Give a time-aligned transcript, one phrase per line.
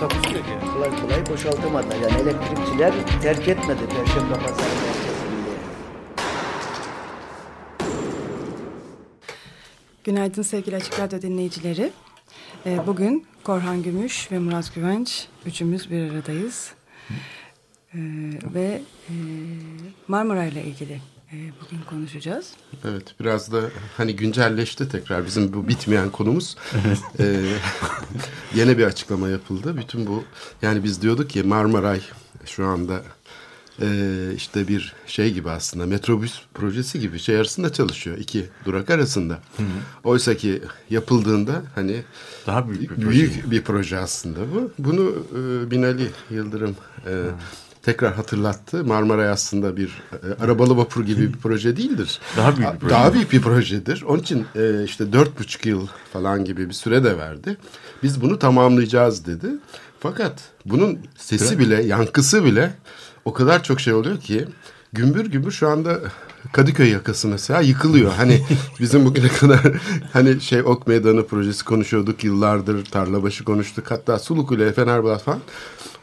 [0.00, 0.72] Takusuyor yani.
[0.74, 1.96] kolay kolay boşaltamadılar.
[1.96, 5.30] Yani elektrikçiler terk etmedi Perşembe Pazarı merkezini.
[10.04, 11.92] Günaydın sevgili Açık Radyo dinleyicileri.
[12.66, 16.72] Ee, Bugün Korhan Gümüş ve Murat Güvenç üçümüz bir aradayız.
[17.94, 17.98] Ee,
[18.54, 19.14] Ve e,
[20.08, 21.00] Marmara ile ilgili
[21.32, 22.50] bugün konuşacağız.
[22.84, 23.60] Evet biraz da
[23.96, 26.56] hani güncelleşti tekrar bizim bu bitmeyen konumuz.
[27.20, 27.42] Ee,
[28.54, 29.76] yine bir açıklama yapıldı.
[29.76, 30.24] Bütün bu
[30.62, 32.00] yani biz diyorduk ki Marmaray
[32.46, 33.02] şu anda
[33.82, 33.86] e,
[34.36, 38.18] işte bir şey gibi aslında metrobüs projesi gibi şey arasında çalışıyor.
[38.18, 39.38] iki durak arasında.
[40.04, 42.02] Oysa ki yapıldığında hani
[42.46, 43.10] Daha büyük bir proje.
[43.10, 44.72] büyük bir proje aslında bu.
[44.78, 47.12] Bunu e, Binali Yıldırım e,
[47.82, 48.84] tekrar hatırlattı.
[48.84, 52.20] Marmaray aslında bir e, arabalı vapur gibi bir proje değildir.
[52.36, 52.94] Daha büyük bir proje.
[52.94, 54.02] Daha büyük bir projedir.
[54.02, 57.56] Onun için e, işte dört buçuk yıl falan gibi bir süre de verdi.
[58.02, 59.48] Biz bunu tamamlayacağız dedi.
[60.00, 62.74] Fakat bunun sesi bile, yankısı bile
[63.24, 64.48] o kadar çok şey oluyor ki
[64.92, 66.00] gümbür gümbür şu anda
[66.52, 68.12] Kadıköy yakası mesela yıkılıyor.
[68.12, 68.40] Hani
[68.80, 69.60] bizim bugüne kadar
[70.12, 75.40] hani şey Ok Meydanı projesi konuşuyorduk yıllardır Tarlabaşı konuştuk hatta Sulukule Fenerbahçe falan.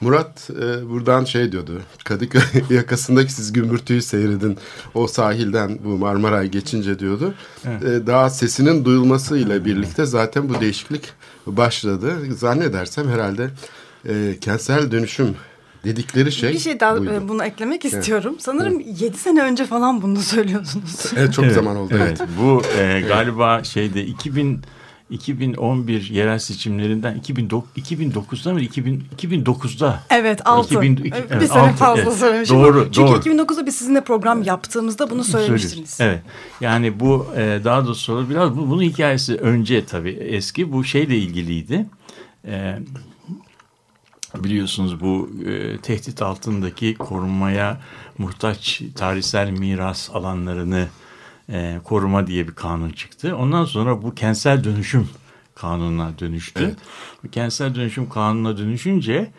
[0.01, 4.57] Murat e, buradan şey diyordu Kadıköy yakasındaki siz gümbürtüyü seyredin
[4.93, 7.33] o sahilden bu Marmaray geçince diyordu.
[7.65, 11.13] E, daha sesinin duyulmasıyla birlikte zaten bu değişiklik
[11.47, 12.13] başladı.
[12.35, 13.49] Zannedersem herhalde
[14.09, 15.35] e, kentsel dönüşüm
[15.87, 17.13] dedikleri şey bir şey daha buydu.
[17.13, 18.35] e, bunu eklemek istiyorum.
[18.39, 21.05] Sanırım 7 sene önce falan bunu söylüyorsunuz.
[21.17, 21.93] Evet çok zaman oldu.
[21.97, 24.61] Evet, bu e, galiba şeyde 2000
[25.09, 30.73] 2011 yerel seçimlerinden 2009 2009'da mı 2000 2009'da Evet 6.
[30.73, 32.13] 2000 bir evet, sene fazla evet.
[32.13, 32.57] söylemişim.
[32.57, 33.19] Doğru, Çünkü doğru.
[33.19, 35.97] 2009'da biz sizinle program yaptığımızda bunu söylemiştiniz.
[36.01, 36.21] Evet.
[36.61, 41.85] Yani bu e, daha doğrusu biraz bu, bunun hikayesi önce tabii eski bu şeyle ilgiliydi.
[44.43, 47.81] Biliyorsunuz bu e, tehdit altındaki korunmaya
[48.17, 50.87] muhtaç tarihsel miras alanlarını
[51.49, 53.35] e, koruma diye bir kanun çıktı.
[53.35, 55.09] Ondan sonra bu kentsel dönüşüm
[55.55, 56.75] kanununa dönüştü.
[57.23, 59.31] Bu kentsel dönüşüm kanununa dönüşünce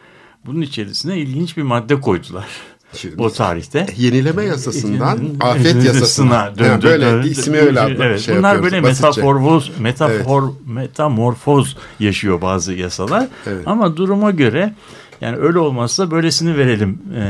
[0.47, 2.47] bunun içerisine ilginç bir madde koydular.
[2.93, 3.87] Şimdi- o tarihte.
[3.97, 6.47] Yenileme yasasından afet yasasına.
[6.59, 6.69] döndü.
[6.69, 7.29] Yani böyle döndü.
[7.29, 13.29] ismi öyle adlı Evet, şey bunlar böyle metaforvoz, metafor, metamorfoz yaşıyor bazı yasalar.
[13.47, 13.63] Evet.
[13.67, 14.75] Ama duruma göre
[15.21, 17.25] yani öyle olmazsa böylesini verelim e,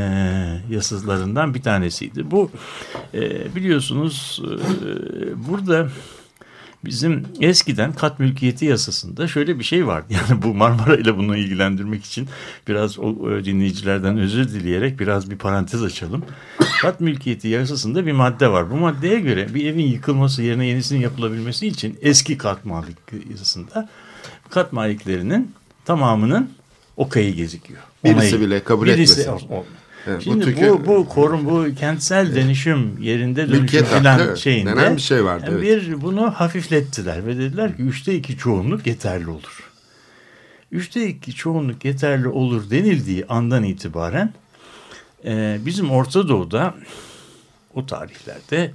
[0.71, 2.31] yasalarından bir tanesiydi.
[2.31, 2.51] Bu
[3.15, 5.89] e, biliyorsunuz e, burada
[6.85, 10.07] Bizim eskiden kat mülkiyeti yasasında şöyle bir şey vardı.
[10.31, 12.29] Yani bu Marmara ile bunu ilgilendirmek için
[12.69, 16.25] biraz o e, dinleyicilerden özür dileyerek biraz bir parantez açalım.
[16.83, 18.71] Kat mülkiyeti yasasında bir madde var.
[18.71, 22.97] Bu maddeye göre bir evin yıkılması yerine yenisinin yapılabilmesi için eski kat malik
[23.31, 23.89] yasasında
[24.51, 25.53] kat maliklerinin
[25.85, 26.51] tamamının
[26.97, 27.81] okayı gezikiyor.
[28.05, 28.41] Birisi Onayı.
[28.41, 29.49] bile kabul Birisi etmesin.
[29.49, 29.63] ol-
[30.09, 34.77] Evet, bu Şimdi bu, çünkü- bu, korun bu kentsel dönüşüm yerinde dönüşüm filan hakkı şeyinde
[34.77, 35.63] denen bir şey vardı, evet.
[35.63, 39.71] bir bunu hafiflettiler ve dediler ki üçte iki çoğunluk yeterli olur.
[40.73, 44.33] Üçte iki çoğunluk yeterli olur denildiği andan itibaren
[45.25, 46.75] e, bizim Orta Doğu'da
[47.75, 48.73] o tarihlerde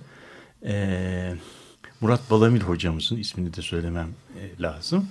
[0.66, 1.34] e,
[2.02, 4.08] Murat Balamir hocamızın ismini de söylemem
[4.40, 5.08] e, lazım.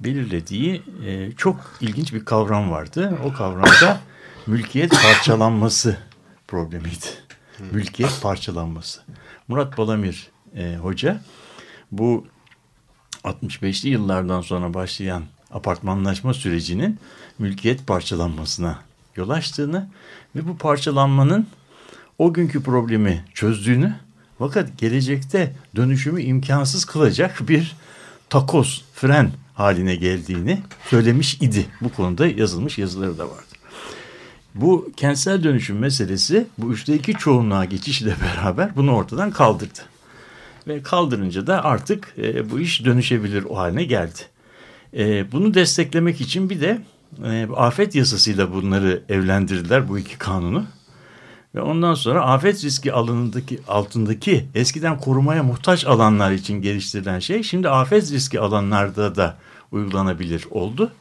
[0.00, 3.18] Belirlediği e, çok ilginç bir kavram vardı.
[3.24, 4.00] O kavramda
[4.48, 5.96] mülkiyet parçalanması
[6.48, 7.06] problemiydi.
[7.72, 9.00] Mülkiyet parçalanması.
[9.48, 11.20] Murat Balamir e, hoca
[11.92, 12.26] bu
[13.24, 16.98] 65'li yıllardan sonra başlayan apartmanlaşma sürecinin
[17.38, 18.78] mülkiyet parçalanmasına
[19.16, 19.88] yol açtığını
[20.36, 21.46] ve bu parçalanmanın
[22.18, 23.96] o günkü problemi çözdüğünü
[24.38, 27.76] fakat gelecekte dönüşümü imkansız kılacak bir
[28.30, 31.66] takoz, fren haline geldiğini söylemiş idi.
[31.80, 33.47] Bu konuda yazılmış yazıları da vardı.
[34.54, 39.78] Bu kentsel dönüşüm meselesi bu üçte iki çoğunluğa geçişle beraber bunu ortadan kaldırdı.
[40.68, 44.18] Ve kaldırınca da artık e, bu iş dönüşebilir o haline geldi.
[44.96, 46.80] E, bunu desteklemek için bir de
[47.24, 50.64] e, afet yasasıyla bunları evlendirdiler bu iki kanunu.
[51.54, 57.68] Ve ondan sonra afet riski alanındaki altındaki eskiden korumaya muhtaç alanlar için geliştirilen şey şimdi
[57.68, 59.36] afet riski alanlarda da
[59.72, 60.92] uygulanabilir oldu.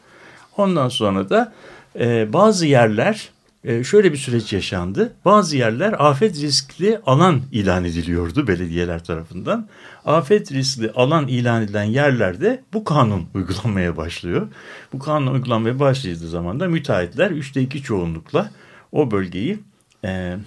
[0.58, 1.54] Ondan sonra da
[2.00, 3.30] e, bazı yerler
[3.68, 5.14] e, şöyle bir süreç yaşandı.
[5.26, 9.68] Bazı yerler afet riskli alan ilan ediliyordu belediyeler tarafından.
[10.06, 14.48] Afet riskli alan ilan edilen yerlerde bu kanun uygulanmaya başlıyor.
[14.94, 18.52] Bu kanun uygulanmaya başladığı zaman da müteahhitler üçte iki çoğunlukla
[18.92, 19.60] o bölgeyi
[20.06, 20.38] e,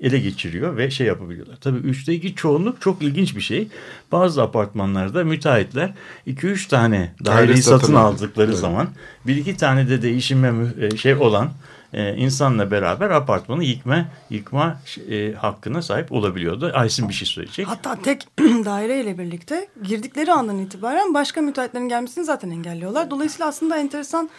[0.00, 1.56] ele geçiriyor ve şey yapabiliyorlar.
[1.60, 3.68] Tabii üçte iki çoğunluk çok ilginç bir şey.
[4.12, 5.94] Bazı apartmanlarda müteahhitler
[6.26, 8.58] 2-3 tane daireyi satın, aldıkları evet.
[8.58, 8.88] zaman
[9.26, 11.50] bir iki tane de değişime e, şey olan
[11.92, 14.80] e, insanla beraber apartmanı yıkma yıkma
[15.10, 16.72] e, hakkına sahip olabiliyordu.
[16.74, 17.66] Aysin bir şey söyleyecek.
[17.68, 23.10] Hatta tek daireyle birlikte girdikleri andan itibaren başka müteahhitlerin gelmesini zaten engelliyorlar.
[23.10, 24.30] Dolayısıyla aslında enteresan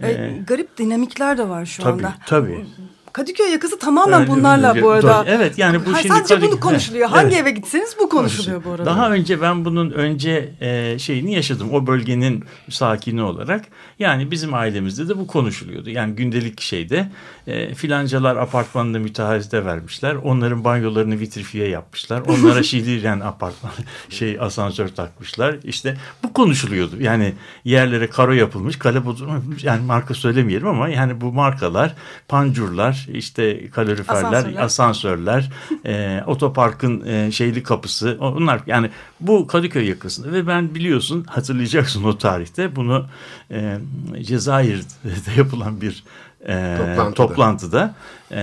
[0.00, 2.14] e, ee, garip dinamikler de var şu tabii, anda.
[2.26, 2.66] Tabii.
[3.12, 5.24] Kadıköy yakası tamamen evet, bunlarla bu arada.
[5.28, 7.08] Evet yani bu ha, şimdi sadece bunu konuşuluyor.
[7.08, 7.22] Evet.
[7.22, 8.86] Hangi eve gitseniz bu konuşuluyor bu arada.
[8.86, 13.64] Daha önce ben bunun önce e, şeyini yaşadım o bölgenin sakini olarak.
[13.98, 15.90] Yani bizim ailemizde de bu konuşuluyordu.
[15.90, 17.08] Yani gündelik şeyde
[17.46, 20.14] e, filancalar apartmanında müteahhite vermişler.
[20.14, 22.22] Onların banyolarını vitrifiye yapmışlar.
[22.28, 23.72] Onlara şiiriyen apartman
[24.08, 25.56] şey asansör takmışlar.
[25.64, 26.96] İşte bu konuşuluyordu.
[27.00, 27.34] Yani
[27.64, 29.64] yerlere karo yapılmış, kale yapılmış.
[29.64, 31.94] Yani marka söylemeyelim ama yani bu markalar,
[32.28, 35.50] pancurlar, işte kaloriferler, asansörler, asansörler
[35.86, 38.16] e, otoparkın e, şeyli kapısı.
[38.20, 38.90] Onlar yani
[39.20, 43.06] bu Kadıköy yakasında ve ben biliyorsun hatırlayacaksın o tarihte bunu
[43.50, 43.78] e,
[44.22, 46.04] Cezayir'de yapılan bir
[46.46, 47.94] e, toplantıda, toplantıda
[48.30, 48.40] e,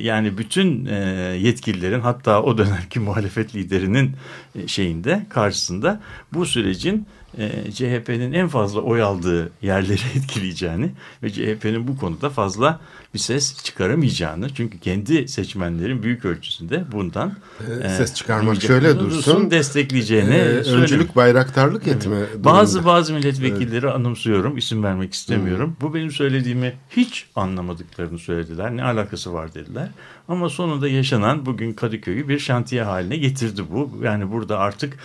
[0.00, 0.94] yani bütün e,
[1.40, 4.16] yetkililerin hatta o dönemki muhalefet liderinin
[4.54, 6.00] e, şeyinde karşısında
[6.32, 7.06] bu sürecin
[7.38, 10.90] e, CHP'nin en fazla oy aldığı yerleri etkileyeceğini
[11.22, 12.80] ve CHP'nin bu konuda fazla
[13.14, 17.34] bir ses çıkaramayacağını çünkü kendi seçmenlerin büyük ölçüsünde bundan
[17.82, 22.44] e, ses çıkarmak şöyle dursun destekleyeceğini e, öncülük bayraktarlık etme evet.
[22.44, 23.94] bazı bazı milletvekilleri evet.
[23.94, 25.88] anımsıyorum isim vermek istemiyorum hmm.
[25.88, 29.88] bu benim söylediğimi hiç anlamadıklarını söylediler ne alakası var dediler
[30.28, 34.98] ama sonunda yaşanan bugün Kadıköy'ü bir şantiye haline getirdi bu yani burada artık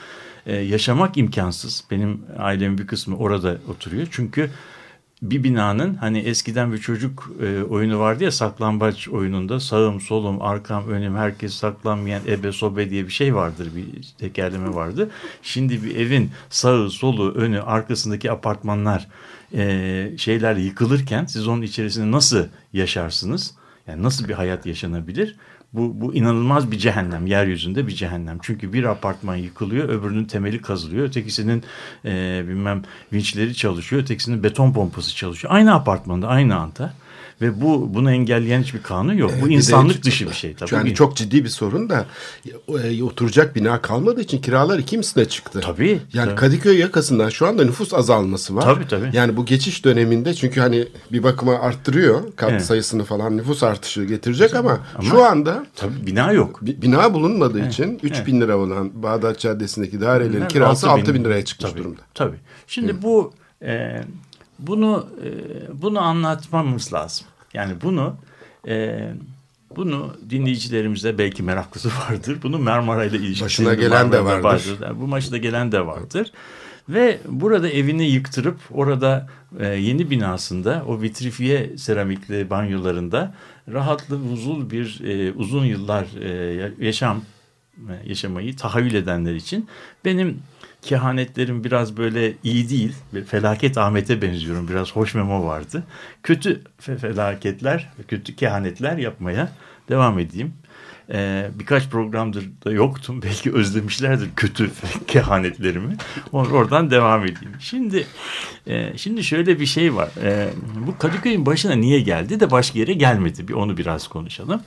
[0.45, 1.83] e, yaşamak imkansız.
[1.91, 4.07] Benim ailemin bir kısmı orada oturuyor.
[4.11, 4.49] Çünkü
[5.21, 10.87] bir binanın hani eskiden bir çocuk e, oyunu vardı ya saklambaç oyununda sağım solum arkam
[10.87, 15.09] önüm herkes saklanmayan ebe sobe diye bir şey vardır bir tekerleme vardı.
[15.41, 19.07] Şimdi bir evin sağı solu önü arkasındaki apartmanlar
[19.53, 23.55] e, şeyler yıkılırken siz onun içerisinde nasıl yaşarsınız?
[23.87, 25.35] Yani nasıl bir hayat yaşanabilir?
[25.75, 27.27] Bu, bu inanılmaz bir cehennem.
[27.27, 28.37] Yeryüzünde bir cehennem.
[28.41, 31.07] Çünkü bir apartman yıkılıyor, öbürünün temeli kazılıyor.
[31.07, 31.63] Ötekisinin
[32.05, 32.81] e, bilmem
[33.13, 35.53] vinçleri çalışıyor, ötekisinin beton pompası çalışıyor.
[35.53, 36.93] Aynı apartmanda, aynı anda.
[37.41, 39.31] Ve bu bunu engelleyen hiçbir kanun yok.
[39.41, 40.75] Bu insanlık dışı bir şey tabii.
[40.75, 42.05] Yani çok ciddi bir sorun da
[42.83, 45.59] e, oturacak bina kalmadığı için kiralar iki misline çıktı.
[45.63, 45.99] Tabii.
[46.13, 46.35] Yani tabii.
[46.35, 48.61] Kadıköy yakasında şu anda nüfus azalması var.
[48.61, 49.09] Tabii tabii.
[49.13, 52.65] Yani bu geçiş döneminde çünkü hani bir bakıma arttırıyor kat evet.
[52.65, 56.59] sayısını falan nüfus artışı getirecek ama, ama şu anda tabii bina yok.
[56.61, 57.73] Bina bulunmadığı evet.
[57.73, 58.27] için 3 evet.
[58.27, 62.01] bin lira olan Bağdat Caddesi'ndeki dairelerin kirası 6 bin, 6 bin liraya çıkmış tabii, durumda.
[62.13, 62.37] Tabii.
[62.67, 63.01] Şimdi Hı.
[63.01, 64.01] bu e,
[64.59, 65.31] bunu e,
[65.81, 67.27] bunu anlatmamız lazım.
[67.53, 68.15] Yani bunu
[68.67, 69.09] e,
[69.75, 72.37] bunu dinleyicilerimizde belki meraklısı vardır.
[72.43, 73.45] Bunu Marmara ile ilişkili.
[73.45, 74.43] Başına gelen de vardır.
[74.43, 74.79] vardır.
[74.99, 76.31] Bu maçta gelen de vardır.
[76.89, 79.27] Ve burada evini yıktırıp orada
[79.59, 83.33] e, yeni binasında o vitrifiye seramikli banyolarında
[83.73, 87.21] rahatlı, huzur bir e, uzun yıllar e, yaşam
[87.77, 89.69] e, yaşamayı tahayyül edenler için
[90.05, 90.39] benim
[90.85, 92.93] kehanetlerim biraz böyle iyi değil.
[93.27, 94.67] Felaket Ahmet'e benziyorum.
[94.67, 95.83] Biraz hoş memo vardı.
[96.23, 99.49] Kötü felaketler, kötü kehanetler yapmaya
[99.89, 100.53] devam edeyim.
[101.11, 103.21] Ee, birkaç programdır da yoktum.
[103.23, 104.71] Belki özlemişlerdir kötü
[105.07, 105.97] kehanetlerimi.
[106.31, 107.53] Oradan devam edeyim.
[107.59, 108.07] Şimdi
[108.67, 110.09] e, şimdi şöyle bir şey var.
[110.23, 110.49] E,
[110.87, 113.47] bu Kadıköy'ün başına niye geldi de başka yere gelmedi?
[113.47, 114.61] Bir onu biraz konuşalım.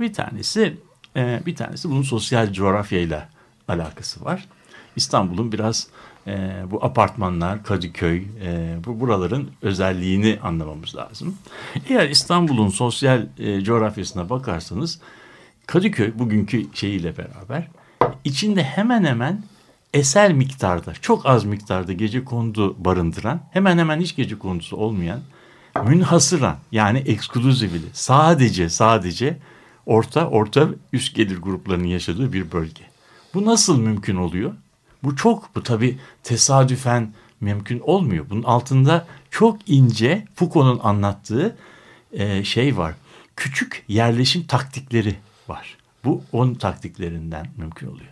[0.00, 0.76] Bir tanesi
[1.16, 3.28] e, bir tanesi bunun sosyal coğrafyayla
[3.68, 4.48] alakası var.
[4.96, 5.86] İstanbul'un biraz
[6.26, 11.36] e, bu apartmanlar, Kadıköy, e, bu buraların özelliğini anlamamız lazım.
[11.88, 15.00] Eğer İstanbul'un sosyal e, coğrafyasına bakarsanız
[15.66, 17.68] Kadıköy bugünkü şeyiyle beraber
[18.24, 19.42] içinde hemen hemen
[19.94, 25.20] eser miktarda, çok az miktarda gece kondu barındıran, hemen hemen hiç gece kondusu olmayan,
[25.84, 29.38] münhasıran yani ekskluzivili sadece sadece
[29.86, 32.82] orta orta üst gelir gruplarının yaşadığı bir bölge.
[33.34, 34.52] Bu nasıl mümkün oluyor?
[35.04, 38.26] Bu çok bu tabi tesadüfen mümkün olmuyor.
[38.30, 41.56] Bunun altında çok ince Foucault'un anlattığı
[42.12, 42.94] e, şey var.
[43.36, 45.14] Küçük yerleşim taktikleri
[45.48, 45.76] var.
[46.04, 48.10] Bu on taktiklerinden mümkün oluyor.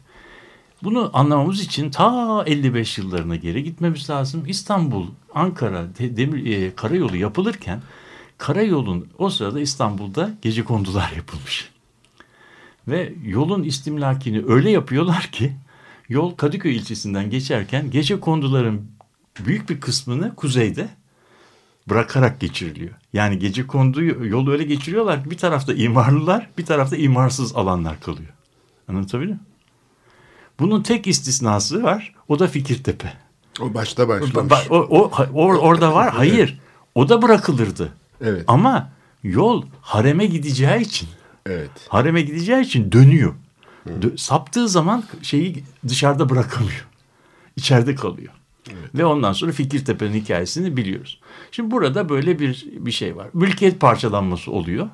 [0.82, 4.44] Bunu anlamamız için ta 55 yıllarına geri gitmemiz lazım.
[4.46, 7.82] İstanbul, Ankara, demir, e, karayolu yapılırken
[8.40, 11.70] Karayolun o sırada İstanbul'da gece kondular yapılmış.
[12.88, 15.52] Ve yolun istimlakini öyle yapıyorlar ki
[16.10, 18.82] yol Kadıköy ilçesinden geçerken gece konduların
[19.46, 20.88] büyük bir kısmını kuzeyde
[21.88, 22.90] bırakarak geçiriliyor.
[23.12, 28.28] Yani gece konduyu yolu öyle geçiriyorlar ki bir tarafta imarlılar bir tarafta imarsız alanlar kalıyor.
[28.88, 29.46] Anlatabiliyor muyum?
[30.60, 32.14] Bunun tek istisnası var.
[32.28, 33.12] O da Fikirtepe.
[33.60, 34.52] O başta başlamış.
[34.52, 36.10] Ba- O, o, o- orada var.
[36.14, 36.60] Hayır.
[36.94, 37.92] O da bırakılırdı.
[38.20, 38.44] Evet.
[38.46, 38.90] Ama
[39.22, 41.08] yol hareme gideceği için
[41.46, 41.70] Evet.
[41.88, 43.34] hareme gideceği için dönüyor.
[43.86, 46.88] Dö- saptığı zaman şeyi dışarıda bırakamıyor.
[47.56, 48.32] İçeride kalıyor.
[48.94, 51.20] Ve ondan sonra Fikirtepe'nin hikayesini biliyoruz.
[51.50, 53.28] Şimdi burada böyle bir bir şey var.
[53.34, 54.88] Mülkiyet parçalanması oluyor.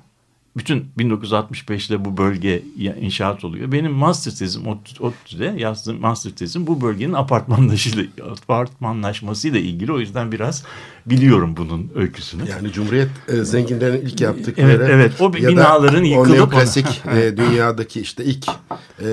[0.57, 2.63] Bütün 1965'te bu bölge
[3.01, 3.73] inşaat oluyor.
[3.73, 9.93] Benim master tezim ODTÜ- ODTÜ'de yazdığım master tezim bu bölgenin apartmanlaşmasıyla ilgili.
[9.93, 10.65] O yüzden biraz
[11.07, 12.43] biliyorum bunun öyküsünü.
[12.51, 15.13] Yani Cumhuriyet e, zenginlerin ilk yaptıkları Evet, evet.
[15.21, 16.87] O ya da binaların yıkılıp- o neoklasik
[17.17, 18.47] e, dünyadaki işte ilk
[19.03, 19.07] e,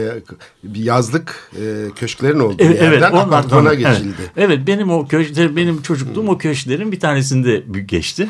[0.64, 4.16] bir yazlık e, köşklerin olduğu Evet, evet, yerden ondan apartmana geçildi.
[4.20, 8.30] Evet, evet benim o köşkler, benim çocukluğum o köşklerin bir tanesinde geçti.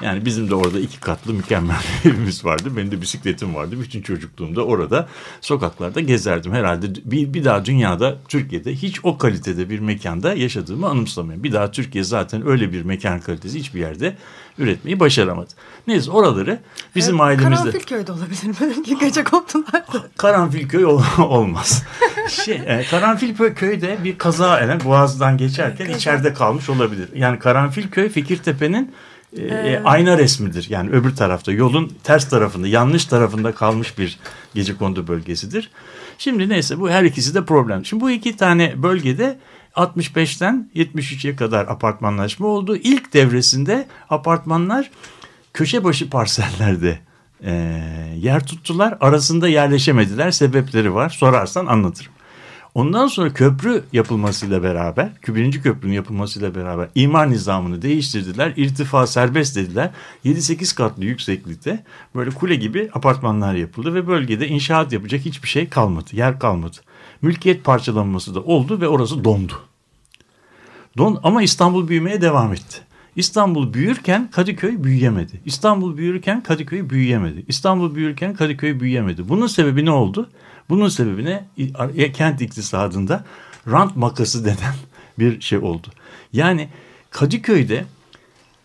[0.00, 2.76] Yani bizim de orada iki katlı mükemmel bir evimiz vardı.
[2.76, 3.76] Benim de bisikletim vardı.
[3.80, 5.08] Bütün çocukluğumda orada
[5.40, 6.52] sokaklarda gezerdim.
[6.52, 11.44] Herhalde bir, bir daha dünyada Türkiye'de hiç o kalitede bir mekanda yaşadığımı anımsamıyorum.
[11.44, 14.16] Bir daha Türkiye zaten öyle bir mekan kalitesi hiçbir yerde
[14.58, 15.50] üretmeyi başaramadı.
[15.86, 16.60] Neyse oraları
[16.96, 17.62] bizim ailemizde...
[17.62, 20.10] Karanfilköy'de olabilir belki gece kondulardı.
[20.16, 21.82] Karanfilköy ol- olmaz.
[22.28, 27.08] şey, e, Karanfilköy'de bir kaza elen boğazdan geçerken içeride kalmış olabilir.
[27.14, 28.94] Yani Karanfilköy Fikirtepe'nin
[29.38, 30.66] e, e, ayna resmidir.
[30.70, 34.18] Yani öbür tarafta yolun ters tarafında yanlış tarafında kalmış bir
[34.54, 35.70] gecekondu bölgesidir.
[36.18, 37.84] Şimdi neyse bu her ikisi de problem.
[37.84, 39.38] Şimdi bu iki tane bölgede
[39.74, 42.76] 65'ten 73'e kadar apartmanlaşma oldu.
[42.76, 44.90] İlk devresinde apartmanlar
[45.52, 46.98] köşe başı parsellerde
[47.44, 47.52] e,
[48.16, 48.96] yer tuttular.
[49.00, 50.30] Arasında yerleşemediler.
[50.30, 51.10] Sebepleri var.
[51.10, 52.12] Sorarsan anlatırım.
[52.76, 58.52] Ondan sonra köprü yapılmasıyla beraber, birinci köprünün yapılmasıyla beraber imar nizamını değiştirdiler.
[58.56, 59.90] İrtifa serbest dediler.
[60.24, 66.06] 7-8 katlı yükseklikte böyle kule gibi apartmanlar yapıldı ve bölgede inşaat yapacak hiçbir şey kalmadı.
[66.12, 66.76] Yer kalmadı.
[67.22, 69.52] Mülkiyet parçalanması da oldu ve orası dondu.
[70.98, 72.80] Don, ama İstanbul büyümeye devam etti.
[73.16, 75.40] İstanbul büyürken Kadıköy büyüyemedi.
[75.44, 77.44] İstanbul büyürken Kadıköy büyüyemedi.
[77.48, 79.28] İstanbul büyürken Kadıköy büyüyemedi.
[79.28, 80.28] Bunun sebebi ne oldu?
[80.68, 81.44] Bunun sebebi ne?
[81.56, 83.24] İ- Kent iktisadında
[83.70, 84.74] rant makası denen
[85.18, 85.86] bir şey oldu.
[86.32, 86.68] Yani
[87.10, 87.84] Kadıköy'de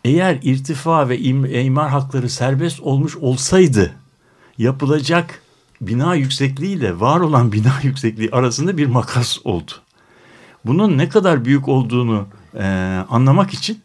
[0.06, 3.92] eğer irtifa ve im- imar hakları serbest olmuş olsaydı
[4.58, 5.42] yapılacak
[5.82, 9.72] bina yüksekliğiyle var olan bina yüksekliği arasında bir makas oldu.
[10.66, 12.28] Bunun ne kadar büyük olduğunu
[12.58, 12.64] e,
[13.10, 13.82] anlamak için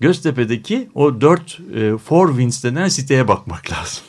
[0.00, 4.02] Göztepe'deki o 4 e, Four Winds denen siteye bakmak lazım.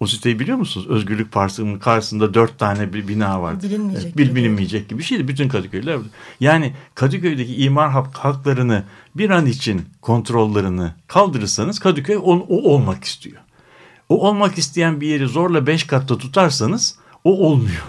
[0.00, 0.86] O siteyi biliyor musunuz?
[0.86, 3.66] Özgürlük Parkı'nın karşısında dört tane bir bina vardı.
[3.66, 4.34] Bilinmeyecek bil- gibi.
[4.36, 5.28] bilinmeyecek gibi bir şeydi.
[5.28, 5.98] Bütün Kadıköy'ler.
[6.40, 8.84] Yani Kadıköy'deki imar hak- haklarını
[9.16, 13.36] bir an için kontrollerini kaldırırsanız Kadıköy on, o olmak istiyor.
[14.08, 17.84] O olmak isteyen bir yeri zorla beş katta tutarsanız o olmuyor.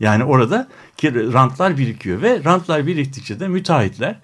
[0.00, 0.68] Yani orada
[1.04, 4.18] rantlar birikiyor ve rantlar biriktikçe de müteahhitler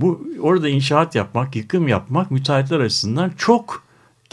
[0.00, 3.82] bu orada inşaat yapmak, yıkım yapmak müteahhitler açısından çok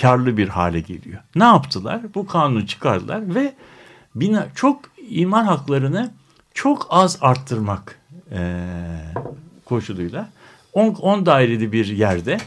[0.02, 1.22] karlı bir hale geliyor.
[1.36, 2.02] Ne yaptılar?
[2.16, 3.54] Bu kanunu çıkardılar ve
[4.16, 6.12] bina çok imar haklarını
[6.54, 8.00] çok az arttırmak
[8.32, 8.40] eee,
[9.66, 10.30] koşuluyla
[10.74, 12.38] 10, 10 daireli bir yerde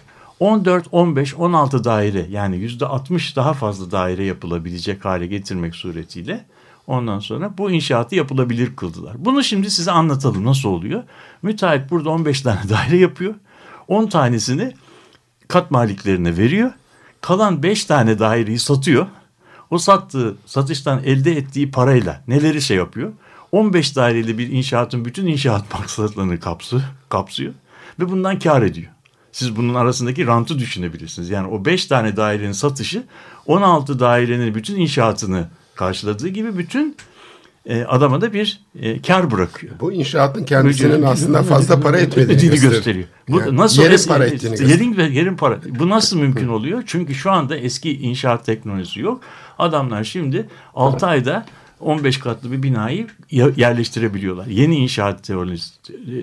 [0.40, 6.45] 14, 15, 16 daire yani yüzde 60 daha fazla daire yapılabilecek hale getirmek suretiyle
[6.87, 9.14] ondan sonra bu inşaatı yapılabilir kıldılar.
[9.19, 11.02] Bunu şimdi size anlatalım nasıl oluyor.
[11.42, 13.35] Müteahhit burada 15 tane daire yapıyor.
[13.88, 14.73] 10 tanesini
[15.49, 16.71] kat maliklerine veriyor.
[17.21, 19.07] Kalan 5 tane daireyi satıyor.
[19.71, 23.12] O sattığı satıştan elde ettiği parayla neleri şey yapıyor?
[23.53, 27.55] 15 daireli bir inşaatın bütün inşaat maksatlarını kapsıyor, kapsıyor
[28.00, 28.93] ve bundan kar ediyor.
[29.33, 31.31] Siz bunun arasındaki rantı düşünebilirsiniz.
[31.31, 33.05] Yani o 5 tane dairenin satışı
[33.47, 36.97] 16 dairenin bütün inşaatını karşıladığı gibi bütün
[37.67, 39.73] e, adama da bir e, kar bırakıyor.
[39.81, 42.73] Bu inşaatın kendisinin aslında fazla para etmediğini gösteriyor.
[42.73, 43.07] gösteriyor.
[43.29, 44.79] Bu Yani nasıl yerin para ettiğini gösteriyor.
[44.79, 45.59] yerin ve yerin para.
[45.79, 46.83] Bu nasıl mümkün oluyor?
[46.87, 49.21] Çünkü şu anda eski inşaat teknolojisi yok.
[49.59, 51.47] Adamlar şimdi 6 ayda
[51.81, 54.47] 15 katlı bir binayı yerleştirebiliyorlar.
[54.47, 55.31] Yeni inşaat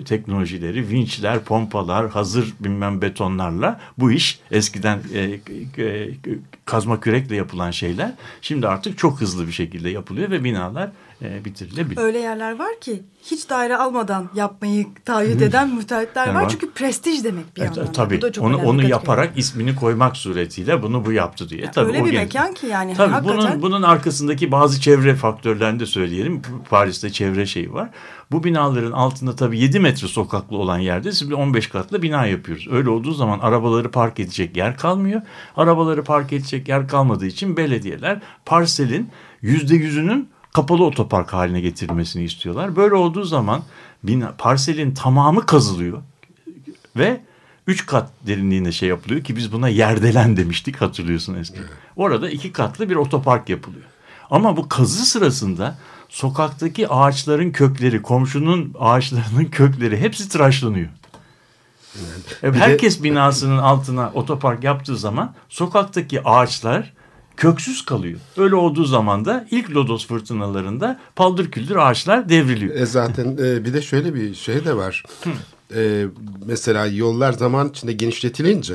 [0.06, 5.20] teknolojileri, vinçler, pompalar, hazır bilmem betonlarla bu iş eskiden e,
[5.82, 6.10] e,
[6.64, 10.90] kazma kürekle yapılan şeyler şimdi artık çok hızlı bir şekilde yapılıyor ve binalar
[11.22, 11.98] e, bitirilebilir.
[12.00, 16.48] Öyle yerler var ki hiç daire almadan yapmayı taahhüt eden müteahhitler var.
[16.48, 17.86] Çünkü prestij demek bir E, yandan.
[17.86, 17.92] da.
[17.92, 19.40] tabii da onu onu yaparak ediyorum.
[19.40, 21.70] ismini koymak suretiyle bunu bu yaptı diye.
[21.70, 23.52] Tabii Öyle o bir genç- mekan ki yani Tabii hakikaten.
[23.52, 26.42] bunun bunun arkasındaki bazı çevre faktörlerini de söyleyelim.
[26.70, 27.90] Paris'te çevre şeyi var.
[28.30, 32.66] Bu binaların altında tabii 7 metre sokaklı olan yerde siz bir 15 katlı bina yapıyoruz.
[32.70, 35.22] Öyle olduğu zaman arabaları park edecek yer kalmıyor.
[35.56, 39.10] Arabaları park edecek yer kalmadığı için belediyeler parselin
[39.42, 42.76] yüzde yüzünün kapalı otopark haline getirilmesini istiyorlar.
[42.76, 43.62] Böyle olduğu zaman
[44.02, 46.02] bina, parselin tamamı kazılıyor
[46.96, 47.20] ve
[47.66, 51.60] 3 kat derinliğinde şey yapılıyor ki biz buna yerdelen demiştik hatırlıyorsun eski.
[51.96, 53.84] Orada iki katlı bir otopark yapılıyor.
[54.30, 55.78] Ama bu kazı sırasında
[56.08, 60.88] sokaktaki ağaçların kökleri, komşunun ağaçlarının kökleri hepsi tıraşlanıyor.
[62.42, 66.92] E, Herkes binasının altına otopark yaptığı zaman sokaktaki ağaçlar
[67.38, 68.20] köksüz kalıyor.
[68.36, 72.74] Öyle olduğu zaman da ilk lodos fırtınalarında paldır küldür ağaçlar devriliyor.
[72.74, 75.02] E zaten e, bir de şöyle bir şey de var.
[75.74, 76.06] E,
[76.46, 78.74] mesela yollar zaman içinde genişletilince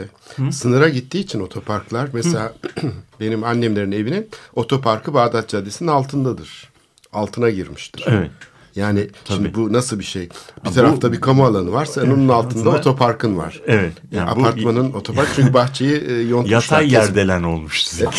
[0.51, 2.53] sınıra gittiği için otoparklar mesela
[3.19, 6.69] benim annemlerin evinin otoparkı Bağdat Caddesi'nin altındadır.
[7.13, 8.05] Altına girmiştir.
[8.07, 8.31] Evet.
[8.75, 9.53] Yani şimdi Tabii.
[9.55, 10.29] bu nasıl bir şey?
[10.65, 12.33] Bir tarafta bir kamu alanı var, sen onun altında
[12.69, 13.61] Altında- otoparkın var.
[13.67, 13.93] Evet.
[14.11, 16.55] Yani Yani bu- apartmanın otopark çünkü bahçeyi e, yontmuşlar.
[16.61, 16.93] Yatay kesmiş.
[17.07, 17.95] yerdelen olmuştu.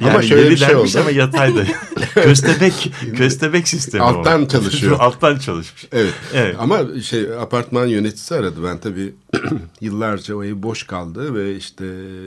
[0.00, 0.88] yani Ama şöyle bir şey oldu.
[1.00, 1.60] Ama yatayda.
[2.14, 4.48] köstebek, köstebek sistemi Alttan o.
[4.48, 4.96] çalışıyor.
[5.00, 5.86] Alttan çalışmış.
[5.92, 6.12] Evet.
[6.34, 6.56] Evet.
[6.58, 8.64] Ama şey apartman yöneticisi aradı.
[8.64, 9.14] Ben tabii
[9.80, 11.84] yıllarca o ev boş kaldı ve işte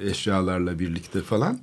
[0.10, 1.60] eşyalarla birlikte falan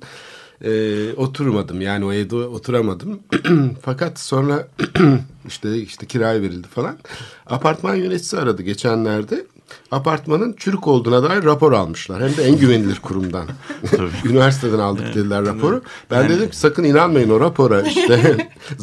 [0.61, 1.81] e, oturmadım.
[1.81, 3.19] Yani o evde oturamadım.
[3.81, 4.67] Fakat sonra
[5.47, 6.97] işte işte kiraya verildi falan.
[7.45, 9.45] Apartman yöneticisi aradı geçenlerde.
[9.91, 12.23] Apartmanın çürük olduğuna dair rapor almışlar.
[12.23, 13.47] Hem de en güvenilir kurumdan.
[14.25, 15.81] Üniversiteden aldık dediler raporu.
[16.11, 17.81] Ben Yani- dedim ki sakın inanmayın o rapora.
[17.81, 18.37] İşte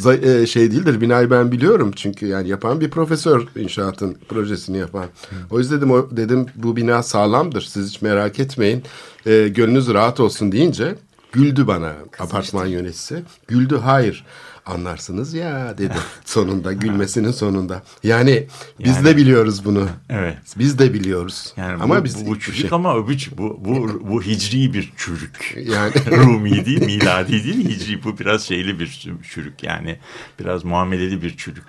[0.22, 1.00] e, şey değildir.
[1.00, 5.06] Binayı ben biliyorum çünkü yani yapan bir profesör inşaatın projesini yapan.
[5.50, 7.62] O yüzden dedim, o, dedim bu bina sağlamdır.
[7.62, 8.82] Siz hiç merak etmeyin.
[9.26, 10.94] E, gönlünüz rahat olsun deyince
[11.34, 13.22] güldü bana apartman yöneticisi.
[13.48, 14.24] Güldü hayır
[14.66, 17.82] anlarsınız ya dedi sonunda gülmesinin sonunda.
[18.02, 18.46] Yani
[18.84, 19.88] biz Yani- de biliyoruz bunu.
[20.10, 20.38] Evet.
[20.58, 21.52] Biz de biliyoruz.
[21.56, 25.54] Yani ama bu, biz bu, çürük şey- ama öbüç bu, bu, bu hicri bir çürük.
[25.56, 25.92] Yani-
[26.26, 29.98] Rumi değil, miladi değil, hicri bu biraz şeyli bir çürük yani.
[30.40, 31.64] Biraz muameleli bir çürük.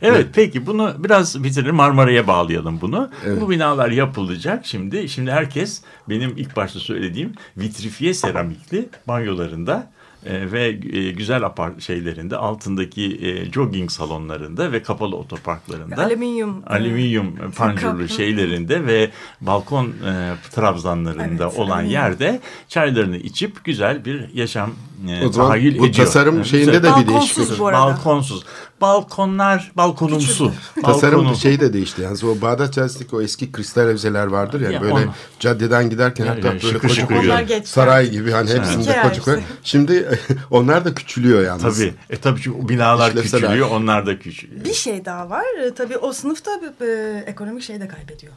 [0.01, 3.11] evet peki bunu biraz bitirelim Marmara'ya bağlayalım bunu.
[3.41, 5.09] Bu binalar yapılacak şimdi.
[5.09, 9.91] Şimdi herkes benim ilk başta söylediğim vitrifiye seramikli banyolarında
[10.25, 16.69] e, ve e, güzel apart şeylerinde altındaki e, jogging salonlarında ve kapalı otoparklarında Alüminyum, e,
[16.69, 18.09] alüminyum pancurlu kaplı.
[18.09, 19.09] şeylerinde ve
[19.41, 21.91] balkon e, trabzanlarında Evet, olan alüminyum.
[21.93, 24.71] yerde çaylarını içip güzel bir yaşam
[25.07, 26.05] e, O zaman tahayyül bu ediyor.
[26.05, 26.83] tasarım Evet, şeyinde güzel.
[26.83, 27.59] de bir Balkonsuz değişiklik.
[27.59, 27.81] bu arada.
[27.81, 28.43] Balkonsuz.
[28.81, 30.51] Balkonlar balkonumsu.
[30.83, 32.01] Tasarım şeyi de değişti.
[32.01, 36.25] Yani o Bağdat Caddesi'ndeki o eski kristal evzeler vardır ya, Ya böyle onu- caddeden giderken
[36.25, 39.39] Ya, hatta böyle şıkır koca şıkır saray gibi hani hepsinde İki koca koca.
[39.63, 40.19] Şimdi
[40.51, 41.77] onlar da küçülüyor yalnız.
[41.77, 41.93] Tabii.
[42.09, 44.65] E tabii çünkü binalar küçülüyor, onlar da küçülüyor.
[44.65, 45.45] Bir şey daha var.
[45.65, 48.33] E, Tabii o sınıfta bir ekonomik şey de kaybediyor.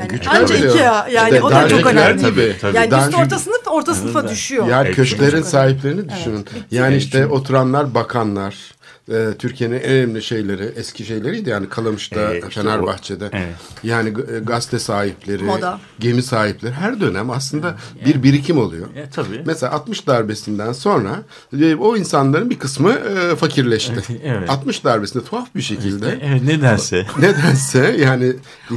[0.00, 0.74] Yani Güç anca kaybediyor.
[0.74, 1.06] iki ya.
[1.12, 2.22] Yani İşte o da çok önemli.
[2.22, 2.56] tabii.
[2.60, 2.76] Tabii.
[2.76, 4.68] Yani üst orta sınıf orta sınıfa düşüyor.
[4.68, 6.46] Yani köşklerin sahiplerini düşünün.
[6.70, 8.54] Yani Evet, işte şimdi- oturanlar bakanlar.
[9.08, 13.24] E, Türkiye'nin en önemli şeyleri, eski şeyleriydi yani Kalamış'ta, E, işte Fenerbahçe'de.
[13.24, 13.54] o- evet.
[13.82, 15.80] Yani e, gazete sahipleri, Moda.
[16.00, 18.86] gemi sahipleri her dönem aslında bir birikim oluyor.
[18.96, 19.42] E, tabii.
[19.46, 21.22] Mesela 60 darbesinden sonra
[21.60, 23.94] e, o insanların bir kısmı e, fakirleşti.
[24.24, 24.50] Evet.
[24.50, 27.06] 60 darbesinde tuhaf bir şekilde Evet nedense.
[27.18, 28.32] nedense yani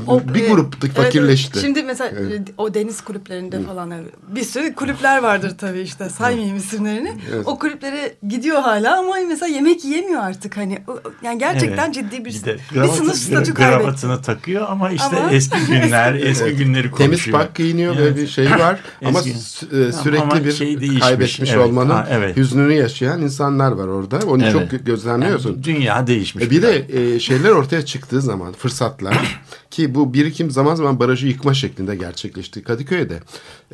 [0.07, 1.51] O, bir e, grup evet, fakirleşti.
[1.53, 1.65] evet.
[1.65, 6.57] Şimdi mesela e, o deniz kulüplerinde falan e, bir sürü kulüpler vardır tabii işte saymayayım
[6.57, 7.13] isimlerini.
[7.45, 10.79] O kulüplere gidiyor hala ama mesela yemek yiyemiyor artık hani.
[11.23, 11.93] Yani gerçekten Evet.
[11.95, 14.07] ciddi bir, Bir de bir sınıf statü kaybetti.
[14.25, 17.17] Takıyor ama işte Ama- eski günler, eski günleri konuşuyor.
[17.17, 18.03] Temiz pak giyiniyor Evet.
[18.05, 21.65] böyle bir şey var ama e, sürekli Ama bir şey değişmiş, kaybetmiş evet.
[21.67, 22.37] olmanın Ha, evet.
[22.37, 24.19] hüznünü yaşayan insanlar var orada.
[24.27, 24.53] Onu Evet.
[24.53, 25.49] çok gö- gözlemliyorsun.
[25.49, 26.45] Yani dünya değişmiş.
[26.45, 31.27] E bir de e, şeyler ortaya çıktığı zaman fırsatlar ki bu birikim zaman zaman barajı
[31.27, 32.63] yıkma şeklinde gerçekleşti.
[32.63, 33.19] Kadıköy'de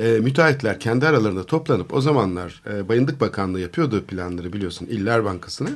[0.01, 5.69] e, müteahhitler kendi aralarında toplanıp o zamanlar e, Bayındık Bakanlığı yapıyordu planları biliyorsun İller Bankası'na.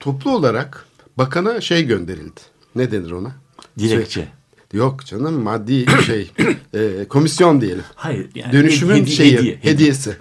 [0.00, 0.86] Toplu olarak
[1.18, 2.40] bakana şey gönderildi.
[2.74, 3.32] Ne denir ona?
[3.78, 4.10] Dilekçe.
[4.20, 4.24] Şey-
[4.72, 6.30] yok canım maddi şey
[6.74, 7.84] e, komisyon diyelim.
[7.94, 9.72] Hayır yani Dönüşümün hedi- şeyi hediye, hediye.
[9.72, 10.16] hediyesi.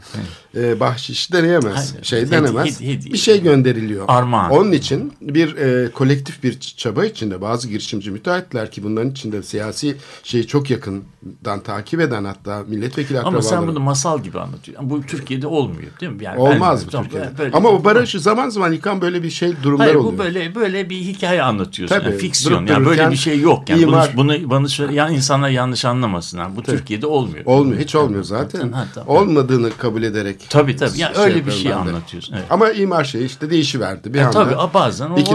[0.56, 1.94] E, bahşiş deneyemez.
[1.94, 2.82] Hayır, şey denemez.
[2.82, 3.14] hediye- hediye.
[3.14, 4.06] bir şey gönderiliyor.
[4.08, 4.52] Armağan.
[4.52, 9.96] Onun için bir e, kolektif bir çaba içinde bazı girişimci müteahhitler ki bunların içinde siyasi
[10.24, 13.50] şeyi çok yakından takip eden hatta milletvekili Ama akrabaları.
[13.50, 14.90] sen bunu masal gibi anlatıyorsun.
[14.90, 16.24] Bu Türkiye'de olmuyor değil mi?
[16.24, 17.32] Yani Olmaz bu Türkiye'de.
[17.38, 20.14] böyle- Ama o barajı zaman zaman yıkan böyle bir şey durumlar Hayır oluyor.
[20.14, 21.96] bu böyle böyle bir hikaye anlatıyorsun.
[21.96, 22.66] Tabii, yani fiksiyon.
[22.66, 23.70] Yani böyle bir şey yok.
[23.70, 26.38] Yani imar- bunu, bunu bana söyle ya insanlar yanlış anlamasın.
[26.38, 27.46] Yani bu Türkiye'de olmuyor.
[27.46, 27.80] Olmuyor.
[27.82, 28.72] Hiç olmuyor zaten.
[28.72, 29.16] Ha, tamam.
[29.18, 30.45] Olmadığını kabul ederek.
[30.50, 31.00] Tabii tabii.
[31.00, 31.76] Yani şey öyle bir şey de.
[31.76, 32.34] anlatıyorsun.
[32.34, 32.46] Evet.
[32.50, 34.32] Ama imar şeyi işte değişiverdi bir E, anda.
[34.32, 35.34] tabii bazen o 2.8'e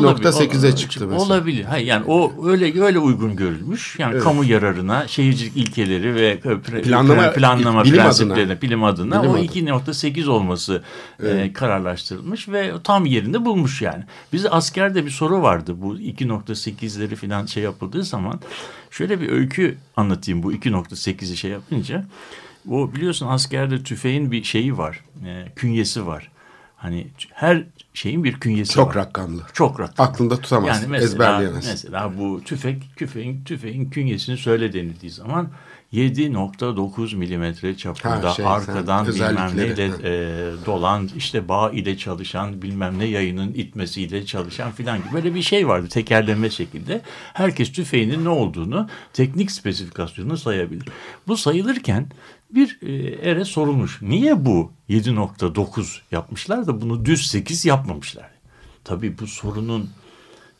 [0.58, 0.76] olabilir.
[0.76, 1.22] çıktı mesela.
[1.26, 1.64] Olabilir.
[1.64, 3.96] Hayır yani o öyle öyle uygun görülmüş.
[3.98, 4.24] Yani Evet.
[4.24, 8.62] kamu yararına, şehircilik ilkeleri ve Planlama- planlama bilim prensiplerine, adına.
[8.62, 9.44] bilim adına Bilim o adına.
[9.44, 10.82] 2.8 olması
[11.22, 14.04] e, kararlaştırılmış ve tam yerinde bulmuş yani.
[14.32, 18.40] Bizde askerde bir soru vardı bu 2.8'leri falan şey yapıldığı zaman.
[18.90, 22.04] Şöyle bir öykü anlatayım bu 2.8'i şey yapınca.
[22.64, 25.04] Bu biliyorsun askerde tüfeğin bir şeyi var.
[25.26, 26.30] e, künyesi var.
[26.76, 28.94] Hani her şeyin bir künyesi Çok var.
[28.94, 29.42] rakamlı.
[29.52, 30.10] Çok rakamlı.
[30.10, 30.68] Aklında tutamaz.
[30.76, 31.66] Yani mesela, ezberleyemez.
[31.66, 35.48] mesela bu tüfek, tüfeğin, tüfeğin künyesini söyle denildiği zaman
[35.92, 42.62] 7.9 milimetre çapında Ha, şey, sen arkadan bilmem neyle e, dolan işte bağ ile çalışan
[42.62, 47.02] bilmem ne yayının itmesiyle çalışan filan gibi böyle bir şey vardı tekerleme şekilde.
[47.34, 50.88] Herkes tüfeğinin ne olduğunu teknik spesifikasyonunu sayabilir.
[51.28, 52.06] Bu sayılırken
[52.54, 52.92] bir e,
[53.30, 54.02] ere sorulmuş.
[54.02, 58.30] Niye bu 7.9 yapmışlar da bunu düz 8 yapmamışlar?
[58.84, 59.90] Tabii bu sorunun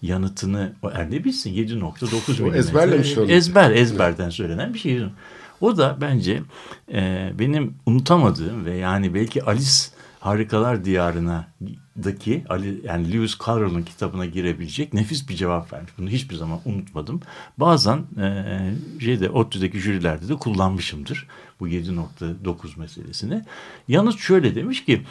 [0.02, 2.58] yanıtını o er ne bilsin 7.9 milimetre.
[2.58, 3.30] ezberlemiş onu.
[3.30, 5.02] Ezber, ezberden söylenen bir şey.
[5.60, 6.42] O da bence
[6.92, 9.70] e, benim unutamadığım ve yani belki Alice
[10.20, 11.48] Harikalar Diyarına
[12.04, 15.92] daki Ali, yani Lewis Carroll'ın kitabına girebilecek nefis bir cevap vermiş.
[15.98, 17.20] Bunu hiçbir zaman unutmadım.
[17.58, 18.56] Bazen e,
[19.00, 21.26] şeyde ODTÜ'deki jürilerde de kullanmışımdır
[21.60, 23.44] bu 7.9 meselesini.
[23.88, 25.02] Yalnız şöyle demiş ki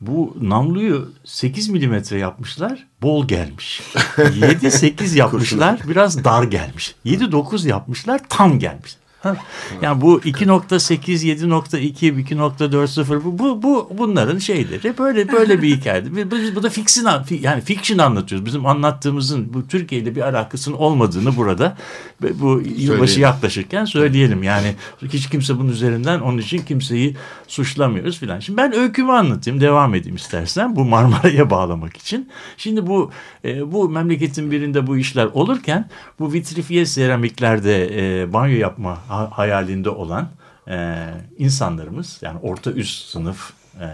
[0.00, 3.80] bu namluyu 8 milimetre yapmışlar bol gelmiş.
[4.16, 6.94] 7-8 yapmışlar biraz dar gelmiş.
[7.06, 8.96] 7-9 yapmışlar tam gelmiş.
[9.82, 11.76] Yani bu 2.8, 7.2,
[12.10, 16.04] 2.40 bu, bu, bu bunların şeyleri böyle böyle bir hikaye.
[16.06, 18.46] Bu, bu da fiction yani fiction anlatıyoruz.
[18.46, 21.76] Bizim anlattığımızın bu Türkiye ile bir alakasının olmadığını burada
[22.22, 23.22] bu yılbaşı Söyleyelim.
[23.22, 24.42] yaklaşırken söyleyelim.
[24.42, 27.16] Yani hiç kimse bunun üzerinden onun için kimseyi
[27.48, 28.40] suçlamıyoruz filan.
[28.40, 32.28] Şimdi ben öykümü anlatayım, devam edeyim istersen bu Marmara'ya bağlamak için.
[32.56, 33.10] Şimdi bu
[33.44, 37.90] e, bu memleketin birinde bu işler olurken bu vitrifiye seramiklerde
[38.22, 40.28] e, banyo yapma ha- hayalinde olan
[40.68, 41.04] e,
[41.38, 43.86] insanlarımız yani orta üst sınıf e,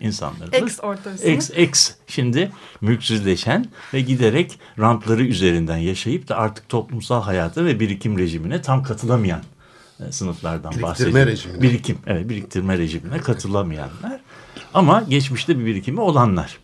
[0.00, 0.54] insanlarımız.
[0.62, 2.50] Ex orta üst Ex, ex şimdi
[2.80, 9.42] mülksüzleşen ve giderek rantları üzerinden yaşayıp da artık toplumsal hayata ve birikim rejimine tam katılamayan
[10.00, 11.26] e, sınıflardan Biriktirme bahsediyorum.
[11.32, 11.62] rejimine.
[11.62, 14.20] Birikim, evet biriktirme rejimine katılamayanlar
[14.74, 16.58] ama geçmişte bir birikimi olanlar.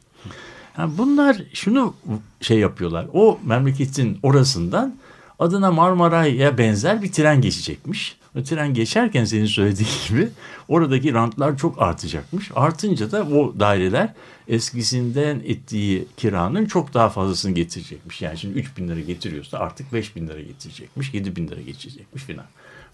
[0.78, 1.94] Yani bunlar şunu
[2.40, 3.06] şey yapıyorlar.
[3.12, 4.94] O memleketin orasından
[5.40, 8.16] adına Marmaray'a benzer bir tren geçecekmiş.
[8.38, 10.29] O tren geçerken senin söylediğin gibi
[10.68, 12.50] oradaki rantlar çok artacakmış.
[12.55, 14.14] Artınca da o daireler
[14.48, 18.22] eskisinden ettiği kiranın çok daha fazlasını getirecekmiş.
[18.22, 22.22] Yani şimdi 3 bin lira getiriyorsa artık 5 bin lira getirecekmiş, 7 bin lira geçecekmiş
[22.22, 22.46] filan.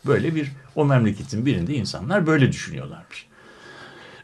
[0.07, 3.27] Böyle bir o memleketin birinde insanlar böyle düşünüyorlarmış.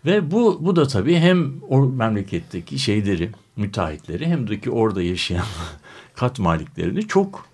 [0.04, 5.44] Ve bu, bu da tabii hem o memleketteki şeyleri, müteahhitleri hem de ki orada yaşayan
[6.14, 7.51] kat maliklerini çok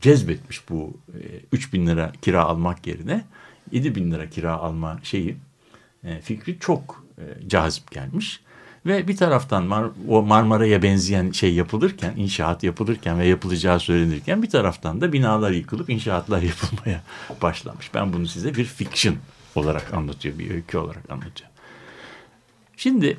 [0.00, 1.18] cezbetmiş bu e,
[1.52, 3.24] 3 bin lira kira almak yerine
[3.72, 5.36] 7 bin lira kira alma şeyi
[6.04, 8.40] e, fikri çok e, cazip gelmiş.
[8.86, 14.50] Ve bir taraftan Mar- o Marmara'ya benzeyen şey yapılırken, inşaat yapılırken ve yapılacağı söylenirken bir
[14.50, 17.02] taraftan da binalar yıkılıp inşaatlar yapılmaya
[17.42, 17.94] başlamış.
[17.94, 19.16] Ben bunu size bir fiction
[19.54, 21.50] olarak anlatıyor, bir öykü olarak anlatıyor.
[22.76, 23.18] Şimdi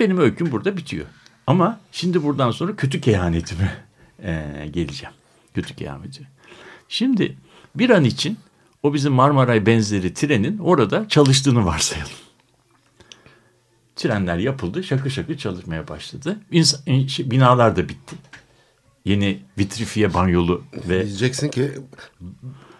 [0.00, 1.06] benim öyküm burada bitiyor.
[1.46, 3.84] Ama şimdi buradan sonra kötü kehanetime
[4.22, 5.14] e, geleceğim.
[5.54, 6.28] Kötü kehaneti.
[6.88, 7.36] Şimdi
[7.74, 8.38] bir an için
[8.82, 12.12] o bizim Marmaray benzeri trenin orada çalıştığını varsayalım.
[13.96, 16.40] Trenler yapıldı, şakır şakır çalışmaya başladı.
[16.52, 18.16] İns- in- şey, binalar da bitti.
[19.04, 21.72] Yeni vitrifiye banyolu ve Diyeceksin ki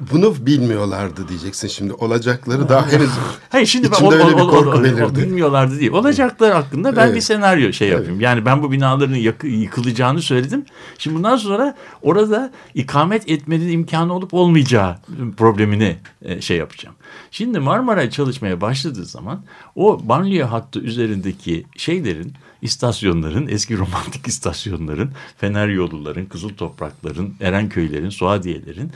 [0.01, 1.93] bunu bilmiyorlardı diyeceksin şimdi.
[1.93, 3.11] Olacakları daha henüz
[3.49, 5.17] Hayır şimdi ben o, öyle bir korku o- o- belirdi.
[5.23, 5.91] bilmiyorlardı değil.
[5.93, 7.17] Olacaklar hakkında ben Evet.
[7.17, 8.21] bir senaryo şey yapayım.
[8.21, 10.65] Yani ben bu binaların yakı- yıkılacağını söyledim.
[10.99, 14.97] Şimdi bundan sonra orada ikamet etmenin imkanı olup olmayacağı
[15.37, 16.97] problemini e, şey yapacağım.
[17.31, 19.43] Şimdi Marmaray çalışmaya başladığı zaman
[19.75, 28.93] o banliyö hattı üzerindeki şeylerin istasyonların, eski romantik istasyonların, Fener Yolluların, Kızıl Toprakların, Erenköylerin, Suadiye'lerin,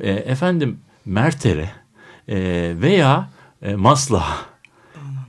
[0.00, 1.70] e, efendim Mertere
[2.28, 2.38] e,
[2.80, 3.30] veya
[3.62, 4.48] e, Maslak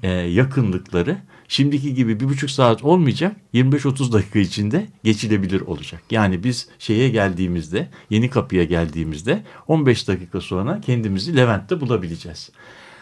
[0.03, 1.17] e, yakınlıkları
[1.47, 6.01] şimdiki gibi bir buçuk saat olmayacak 25-30 dakika içinde geçilebilir olacak.
[6.11, 12.49] Yani biz şeye geldiğimizde yeni kapıya geldiğimizde 15 dakika sonra kendimizi Levent'te bulabileceğiz.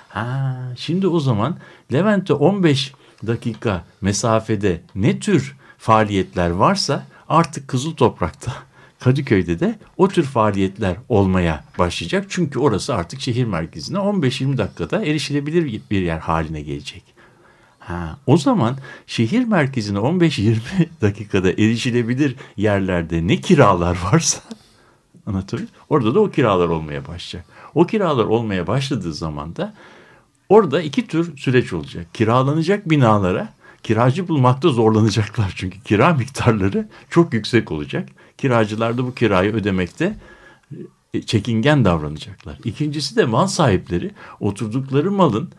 [0.09, 1.57] Ha, şimdi o zaman
[1.93, 2.93] Levent'te 15
[3.27, 8.66] dakika mesafede ne tür faaliyetler varsa artık Kızıl Toprak'ta
[8.99, 12.25] Kadıköy'de de o tür faaliyetler olmaya başlayacak.
[12.29, 17.03] Çünkü orası artık şehir merkezine 15-20 dakikada erişilebilir bir yer haline gelecek.
[17.79, 20.57] Ha, o zaman şehir merkezine 15-20
[21.01, 24.39] dakikada erişilebilir yerlerde ne kiralar varsa
[25.25, 27.51] anlatabiliyor Orada da o kiralar olmaya başlayacak.
[27.75, 29.73] O kiralar olmaya başladığı zaman da
[30.49, 32.13] orada iki tür süreç olacak.
[32.13, 38.10] Kiralanacak binalara kiracı bulmakta zorlanacaklar çünkü kira miktarları çok yüksek olacak.
[38.38, 40.15] Kiracılar da bu kirayı ödemekte
[41.13, 42.58] e, çekingen davranacaklar.
[42.63, 45.50] İkincisi de mal sahipleri oturdukları malın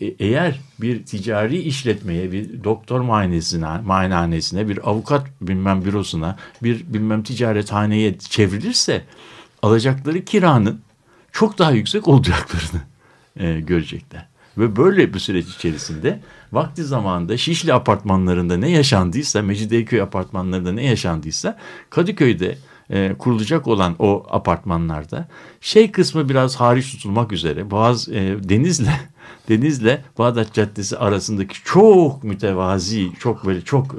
[0.00, 7.22] e, eğer bir ticari işletmeye, bir doktor muayenesine, muayenehanesine, bir avukat bilmem bürosuna, bir bilmem
[7.22, 9.04] ticarethaneye çevrilirse
[9.62, 10.80] alacakları kiranın
[11.32, 12.80] çok daha yüksek olacaklarını
[13.36, 14.29] e, görecekler.
[14.58, 16.20] Ve böyle bir süreç içerisinde
[16.52, 21.58] vakti zamanında Şişli apartmanlarında ne yaşandıysa, Mecidiyeköy apartmanlarında ne yaşandıysa
[21.90, 22.58] Kadıköy'de
[22.90, 25.28] e, kurulacak olan o apartmanlarda
[25.60, 28.90] şey kısmı biraz hariç tutulmak üzere Boğaz e, Deniz'le
[29.48, 33.96] Deniz'le Bağdat Caddesi arasındaki çok mütevazi, çok böyle çok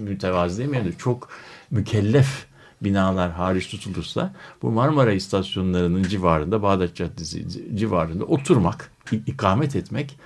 [0.00, 1.28] mütevazi demeyelim de çok
[1.70, 2.49] mükellef
[2.82, 7.46] binalar hariç tutulursa bu Marmara istasyonlarının civarında Bağdat Caddesi
[7.78, 8.90] civarında oturmak,
[9.26, 10.16] ikamet etmek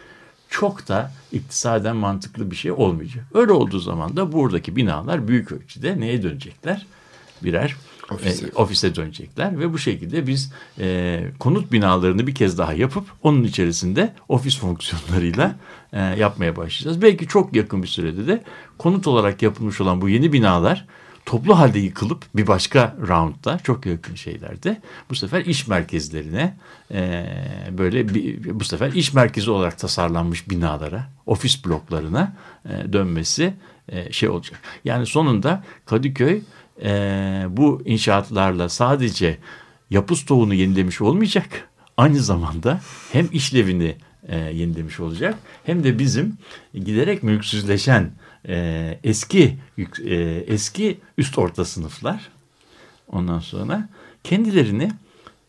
[0.48, 3.24] çok da iktisaden mantıklı bir şey olmayacak.
[3.34, 6.86] Öyle olduğu zaman da buradaki binalar büyük ölçüde neye dönecekler?
[7.42, 7.76] Birer
[8.10, 13.04] ofise, e, ofise dönecekler ve bu şekilde biz e, konut binalarını bir kez daha yapıp
[13.22, 15.56] onun içerisinde ofis fonksiyonlarıyla
[15.92, 17.02] e, yapmaya başlayacağız.
[17.02, 18.42] Belki çok yakın bir sürede de
[18.78, 20.86] konut olarak yapılmış olan bu yeni binalar
[21.26, 26.56] toplu halde yıkılıp bir başka roundda çok yakın şeylerde bu sefer iş merkezlerine
[26.90, 27.26] e,
[27.70, 33.54] böyle bir, bu sefer iş merkezi olarak tasarlanmış binalara, ofis bloklarına e, dönmesi
[33.88, 34.60] e, şey olacak.
[34.84, 36.42] Yani sonunda Kadıköy
[36.82, 39.38] e, bu inşaatlarla sadece
[39.90, 41.68] yapı stoğunu yenilemiş olmayacak.
[41.96, 42.80] Aynı zamanda
[43.12, 43.96] hem işlevini
[44.28, 46.38] e, yenilemiş olacak hem de bizim
[46.74, 48.10] giderek mülksüzleşen
[48.48, 49.58] e, eski
[50.04, 50.14] e,
[50.46, 52.28] eski üst orta sınıflar
[53.08, 53.88] ondan sonra
[54.24, 54.90] kendilerini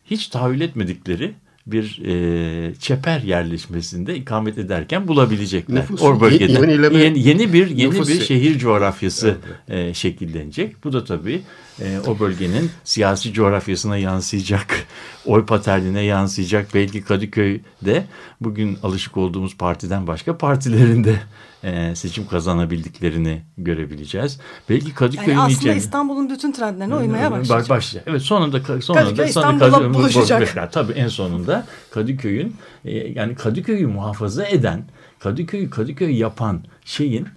[0.06, 1.34] hiç tahayyül etmedikleri
[1.68, 5.76] bir e, çeper yerleşmesinde ikamet ederken bulabilecekler.
[5.76, 9.38] Nüfus, o bölgede yenileme, yeni, yeni bir yeni nüfus, bir şehir coğrafyası
[9.70, 9.90] evet.
[9.90, 10.84] e, şekillenecek.
[10.84, 11.42] Bu da tabii
[11.82, 14.88] e, o bölgenin siyasi coğrafyasına yansıyacak,
[15.26, 16.68] oy paternine yansıyacak.
[16.74, 18.06] Belki Kadıköy'de
[18.42, 21.20] bugün alışık olduğumuz partiden başka partilerinde
[21.66, 24.40] e, seçim kazanabildiklerini görebileceğiz.
[24.70, 25.78] Belki Kadıköy'ün yani aslında içeri...
[25.78, 27.70] İstanbul'un bütün trendlerine uymaya başlayacak.
[27.70, 28.04] Başlayacak.
[28.08, 30.72] Evet sonunda sonunda Kadıköy İstanbul'la Kadıköy, buluşacak.
[30.72, 34.84] Tabii en sonunda Kadıköy'ün e, yani Kadıköy'ü muhafaza eden,
[35.20, 37.28] Kadıköy'ü Kadıköy yapan şeyin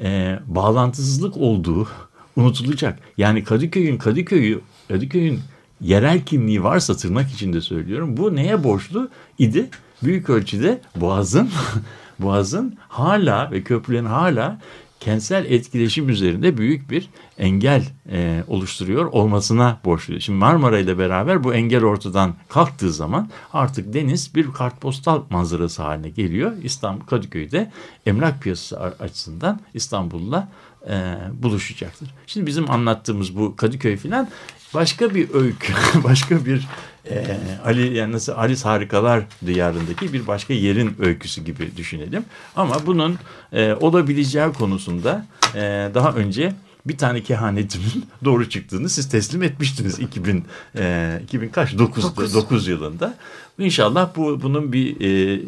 [0.00, 1.88] e, bağlantısızlık olduğu
[2.36, 2.98] unutulacak.
[3.16, 5.40] Yani Kadıköy'ün Kadıköy'ü Kadıköy'ün
[5.80, 8.16] yerel kimliği varsa tırnak içinde söylüyorum.
[8.16, 9.68] Bu neye borçlu idi?
[10.02, 11.50] Büyük ölçüde Boğaz'ın
[12.22, 14.58] Boğaz'ın hala ve köprülerin hala
[15.00, 17.08] kentsel etkileşim üzerinde büyük bir
[17.38, 20.20] engel e, oluşturuyor olmasına borçlu.
[20.20, 26.08] Şimdi Marmara ile beraber bu engel ortadan kalktığı zaman artık deniz bir kartpostal manzarası haline
[26.08, 26.52] geliyor.
[26.62, 27.72] İstanbul Kadıköy'de
[28.06, 30.48] emlak piyasası açısından İstanbul'la
[30.88, 32.14] e, buluşacaktır.
[32.26, 34.28] Şimdi bizim anlattığımız bu Kadıköy filan
[34.74, 35.72] başka bir öykü,
[36.04, 36.68] başka bir
[37.10, 42.24] e, Ali yani nasıl Alice Harikalar diyarındaki bir başka yerin öyküsü gibi düşünelim.
[42.56, 43.18] Ama bunun
[43.52, 46.52] e, olabileceği konusunda e, daha önce
[46.86, 50.44] bir tane kehanetimin doğru çıktığını siz teslim etmiştiniz 2000
[50.76, 53.14] e, 2000 kaç 9 9, 9 yılında.
[53.58, 55.40] İnşallah bu bunun bir e,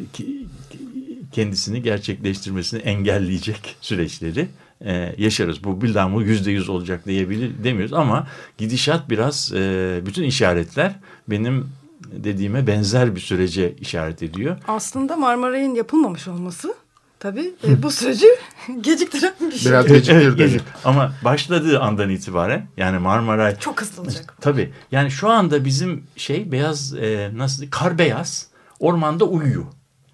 [1.32, 4.48] kendisini gerçekleştirmesini engelleyecek süreçleri
[4.85, 5.64] e, yaşarız.
[5.64, 8.27] Bu bildamu yüzde yüz olacak diyebilir demiyoruz ama
[8.59, 10.94] gidişat biraz e, bütün işaretler
[11.29, 11.68] benim
[12.12, 14.57] dediğime benzer bir sürece işaret ediyor.
[14.68, 16.75] Aslında Marmaray'ın yapılmamış olması
[17.20, 18.27] tabii e, bu süreci
[18.81, 19.73] geciktiren bir şey.
[19.73, 20.37] Biraz geciktirdi.
[20.37, 20.62] Gecik.
[20.85, 23.59] Ama başladığı andan itibaren yani Marmaray...
[23.59, 24.35] Çok hızlı olacak.
[24.40, 24.73] Tabii.
[24.92, 28.47] Yani şu anda bizim şey beyaz e, nasıl kar beyaz
[28.81, 29.64] ormanda uyuyor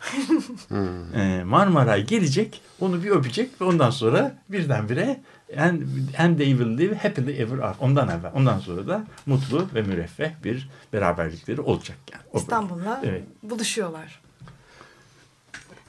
[0.69, 1.15] hmm.
[1.15, 5.21] e, Marmaray gelecek, onu bir öpecek ve ondan sonra birdenbire
[5.59, 5.83] and,
[6.19, 7.87] and they will live happily ever after.
[7.87, 12.23] Ondan evvel, ondan sonra da mutlu ve müreffeh bir beraberlikleri olacak yani.
[12.35, 13.23] İstanbul'la evet.
[13.43, 14.21] buluşuyorlar.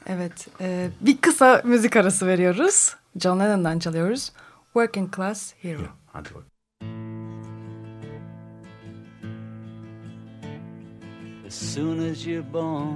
[0.07, 2.95] Evet, e, bir kısa müzik arası veriyoruz.
[3.19, 4.31] John Lennon'dan çalıyoruz.
[4.73, 5.81] Working Class Hero.
[6.13, 6.43] Hadi bak.
[11.47, 12.95] As soon as you're born,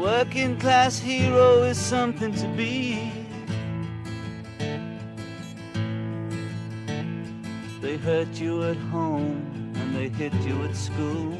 [0.00, 3.12] Working class hero is something to be.
[7.82, 11.36] They hurt you at home and they hit you at school.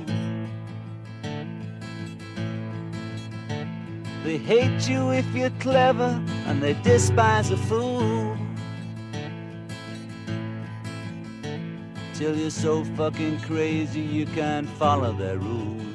[4.25, 8.37] They hate you if you're clever and they despise a fool.
[12.13, 15.90] Till you're so fucking crazy you can't follow their rules.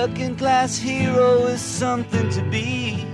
[0.00, 3.04] Working class hero is something to be.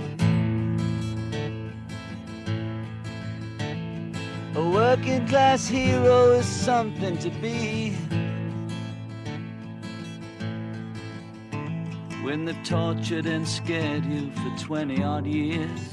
[4.53, 7.89] A working class hero is something to be.
[12.23, 15.89] When they've tortured and scared you for 20 odd years.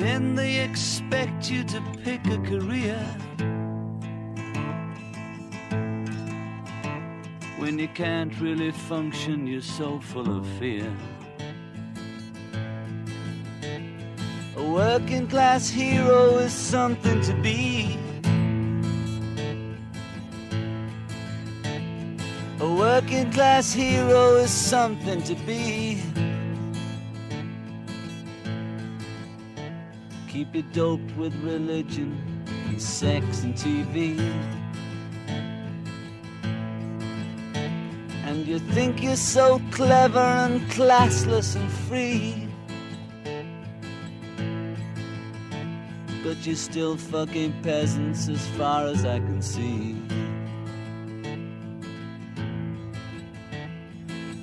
[0.00, 2.98] Then they expect you to pick a career.
[7.78, 10.92] You can't really function, you're so full of fear.
[14.56, 17.96] A working class hero is something to be.
[22.58, 26.02] A working class hero is something to be.
[30.26, 32.20] Keep you doped with religion
[32.66, 34.57] and sex and TV.
[38.48, 42.48] You think you're so clever and classless and free.
[46.24, 49.96] But you're still fucking peasants as far as I can see.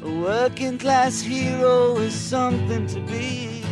[0.03, 3.63] A working class hero is something to be.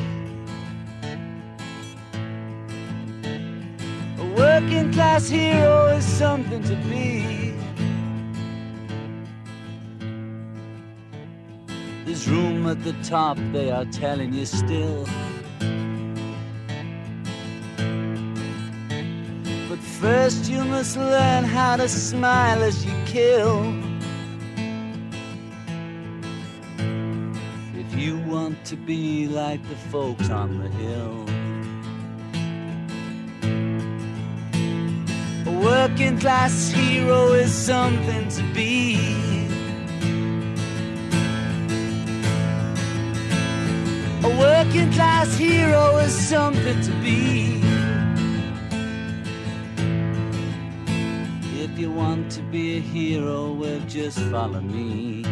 [4.17, 7.53] A working class hero is something to be.
[12.28, 15.06] Room at the top, they are telling you still.
[19.70, 23.74] But first, you must learn how to smile as you kill.
[27.76, 31.26] If you want to be like the folks on the hill.
[35.46, 39.33] A working class hero is something to be.
[44.39, 47.62] Working class hero is something to be.
[51.63, 55.24] If you want to be a hero, well, just follow me.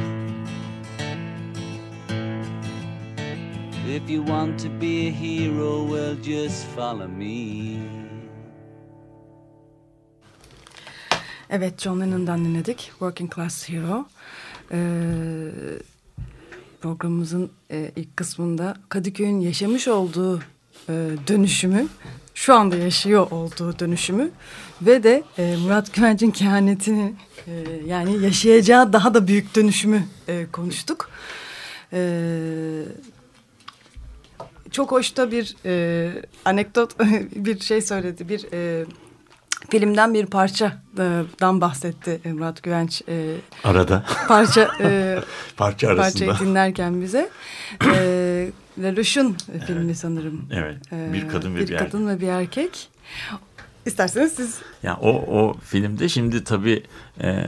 [3.88, 7.80] If you want to be a hero, well, just follow me.
[11.50, 12.92] Evet, John Lennon'dan dinledik.
[13.00, 14.06] Working Class Hero.
[14.72, 15.80] Ee,
[16.82, 20.40] programımızın e, ilk kısmında Kadıköy'ün yaşamış olduğu
[20.90, 20.94] e,
[21.28, 21.88] dönüşümü,
[22.34, 24.32] şu anda yaşıyor olduğu dönüşümü
[24.82, 27.14] ve de e, Murat Güvenç'in kehanetini
[27.48, 27.52] e,
[27.86, 31.10] yani yaşayacağı daha da büyük dönüşümü e, konuştuk.
[31.94, 32.84] E,
[34.72, 36.12] çok hoşta bir e,
[36.46, 37.00] anekdot,
[37.36, 38.86] bir şey söyledi, bir e,
[39.70, 43.02] filmden bir parçadan bahsetti e, Murat Güvenç.
[43.08, 44.06] E, Arada.
[44.28, 45.20] Parça e,
[45.58, 46.26] Parça arasında.
[46.26, 47.30] Parçayı dinlerken bize.
[47.86, 50.46] E, Lelouch'un filmi sanırım.
[50.52, 50.78] Evet.
[50.94, 52.90] E, Bir kadın ve bir bir, kadın ve bir erkek.
[53.86, 56.84] İsterseniz siz Ya o o filmde şimdi tabii
[57.24, 57.46] e,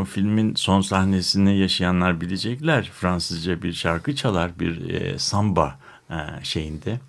[0.00, 2.90] o filmin son sahnesini yaşayanlar bilecekler.
[2.94, 5.78] Fransızca bir şarkı çalar bir e, samba
[6.10, 7.00] e, şeyinde.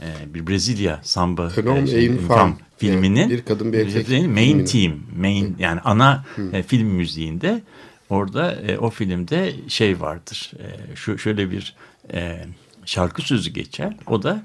[0.00, 4.64] E, bir Brezilya samba homme şey, femme filminin bir kadın, bir erkek main filminin.
[4.64, 7.62] team, main yani ana e, film müziğinde
[8.10, 10.52] orada e, o filmde şey vardır.
[10.58, 11.74] E, şu şöyle bir
[12.12, 12.44] e,
[12.84, 13.96] şarkı sözü geçer.
[14.06, 14.42] O da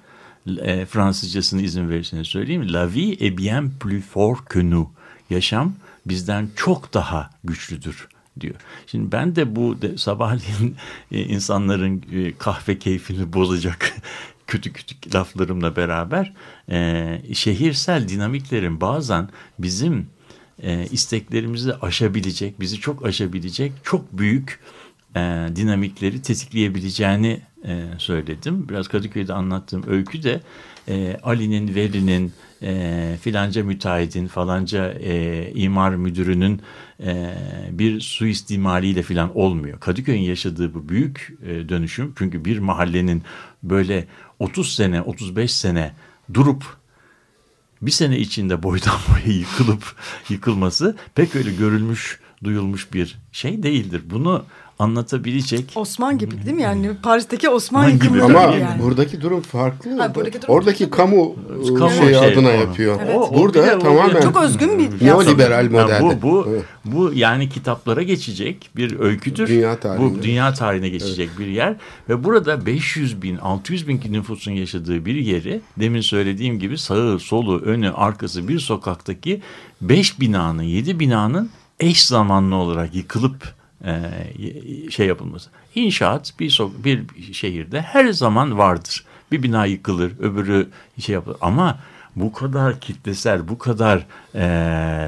[0.62, 2.74] e, Fransızcasını izin verirseniz söyleyeyim.
[2.74, 4.88] La vie est bien plus fort que nous.
[5.30, 5.74] Yaşam
[6.06, 8.08] bizden çok daha güçlüdür
[8.39, 8.56] diyor.
[8.88, 10.76] Şimdi ben de bu de, sabahleyin
[11.12, 13.93] e, insanların e, kahve keyfini bozacak
[14.50, 16.34] kötü kötü laflarımla beraber
[16.72, 19.30] e, şehirsel dinamiklerin bazen
[19.60, 20.08] bizim
[20.64, 24.60] e, isteklerimizi aşabilecek, bizi çok aşabilecek çok büyük
[25.16, 25.20] e,
[25.56, 28.70] dinamikleri tetikleyebileceğini e, söyledim.
[28.70, 30.41] Biraz Kadıköy'de anlattığım öykü de
[30.88, 36.62] e, Ali'nin, Veli'nin, e, filanca müteahhitin, falanca e, imar müdürünün
[37.04, 37.34] e,
[37.72, 39.80] bir suistimaliyle filan olmuyor.
[39.80, 43.24] Kadıköy'ün yaşadığı bu büyük e, dönüşüm çünkü bir mahallenin
[43.64, 44.08] böyle
[44.40, 45.96] 30 sene, 35 sene
[46.34, 46.64] durup
[47.82, 49.96] bir sene içinde boydan boya yıkılıp
[50.30, 54.02] yıkılması pek öyle görülmüş, duyulmuş bir şey değildir.
[54.10, 54.44] Bunu
[54.80, 55.72] anlatabilecek.
[55.76, 58.24] Osman gibi değil mi yani Paris'teki Osman Osman gibi.
[58.24, 58.82] Ama yani.
[58.84, 59.98] buradaki durum farklı.
[60.00, 60.98] Ha, buradaki durum Oradaki farklı.
[60.98, 61.36] kamu,
[61.78, 62.52] Kamu şeyi şey, adına o.
[62.52, 63.00] yapıyor.
[63.04, 63.16] Evet.
[63.16, 66.22] O- Burada o tamamen Çok özgün bir neoliberal Ya modelde.
[66.22, 66.64] bu bu Evet.
[66.86, 69.48] bu yani kitaplara geçecek bir öyküdür.
[69.48, 70.20] Dünya tarihinde.
[70.20, 71.76] Bu dünya tarihine geçecek bir yer
[72.10, 77.60] ve burada 500 bin 600 bin nüfusun yaşadığı bir yeri demin söylediğim gibi sağı solu
[77.60, 79.42] önü arkası bir sokaktaki
[79.82, 81.50] 5 binanın 7 binanın
[81.80, 83.54] eş zamanlı olarak yıkılıp
[83.86, 84.02] e,
[84.90, 85.50] şey yapılması.
[85.76, 87.04] İnşaat bir so bir
[87.34, 89.06] şehirde her zaman vardır.
[89.32, 90.68] Bir bina yıkılır, öbürü
[91.00, 91.38] şey yapılır.
[91.42, 91.80] Ama
[92.16, 94.06] bu kadar kitlesel, bu kadar
[94.36, 94.46] e,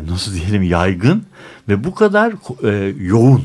[0.10, 1.26] nasıl diyelim yaygın
[1.70, 3.44] ve bu kadar e, yoğun.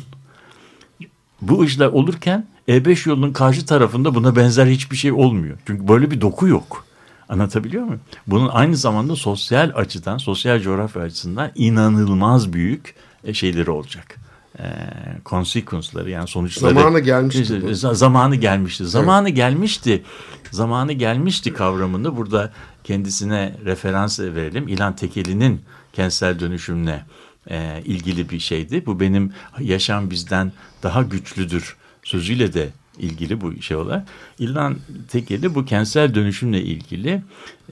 [1.43, 5.59] Bu işler olurken E5 yolunun karşı tarafında buna benzer hiçbir şey olmuyor.
[5.67, 6.87] Çünkü böyle bir doku yok.
[7.29, 8.01] Anlatabiliyor muyum?
[8.27, 12.95] Bunun aynı zamanda sosyal açıdan, sosyal coğrafya açısından inanılmaz büyük
[13.35, 14.17] şeyleri olacak.
[14.59, 14.65] E,
[15.27, 16.75] consequence'ları yani sonuçları.
[16.75, 17.67] Zamanı gelmişti bu.
[17.67, 18.87] za- zamanı gelmişti.
[18.87, 20.03] Zamanı gelmişti.
[20.51, 22.53] Zamanı gelmişti kavramını burada
[22.85, 24.69] kendisine referans verelim.
[24.69, 25.61] İlhan Tekeli'nin
[25.93, 27.05] kentsel dönüşümle
[27.51, 28.87] e, ilgili bir şeydi.
[28.87, 30.53] Bu benim yaşam bizden
[30.83, 32.69] daha güçlüdür sözüyle de
[32.99, 34.07] ilgili bu şey olarak.
[34.39, 34.77] İlhan
[35.09, 37.23] Tekeli bu kentsel dönüşümle ilgili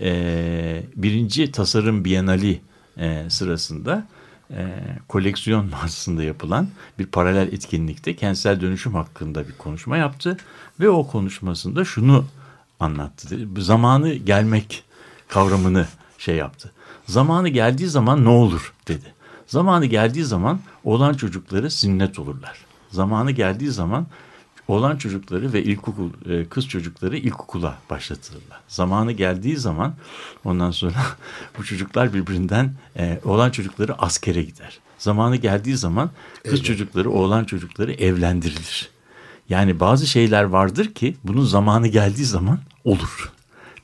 [0.01, 2.61] e, birinci tasarım bienali
[2.99, 4.07] e, sırasında
[4.51, 6.69] e, koleksiyon mağazasında yapılan
[6.99, 10.37] bir paralel etkinlikte kentsel dönüşüm hakkında bir konuşma yaptı
[10.81, 12.25] ve o konuşmasında şunu
[12.81, 13.49] anlattı.
[13.59, 14.85] Zamanı gelmek
[15.29, 15.87] kavramını
[16.19, 16.73] şey yaptı.
[17.07, 19.15] Zamanı geldiği zaman ne olur dedi.
[19.47, 22.59] Zamanı geldiği zaman olan çocukları sünnet olurlar.
[22.91, 24.07] Zamanı geldiği zaman
[24.69, 28.61] olan çocukları ve ilkokul e, kız çocukları ilkokula başlatılırlar.
[28.69, 29.95] Zamanı geldiği zaman
[30.45, 30.97] ondan sonra
[31.59, 34.79] bu çocuklar birbirinden e, olan çocukları askere gider.
[34.99, 36.11] Zamanı geldiği zaman
[36.45, 38.91] kız çocukları oğlan çocukları evlendirilir.
[39.49, 43.33] Yani bazı şeyler vardır ki bunun zamanı geldiği zaman olur.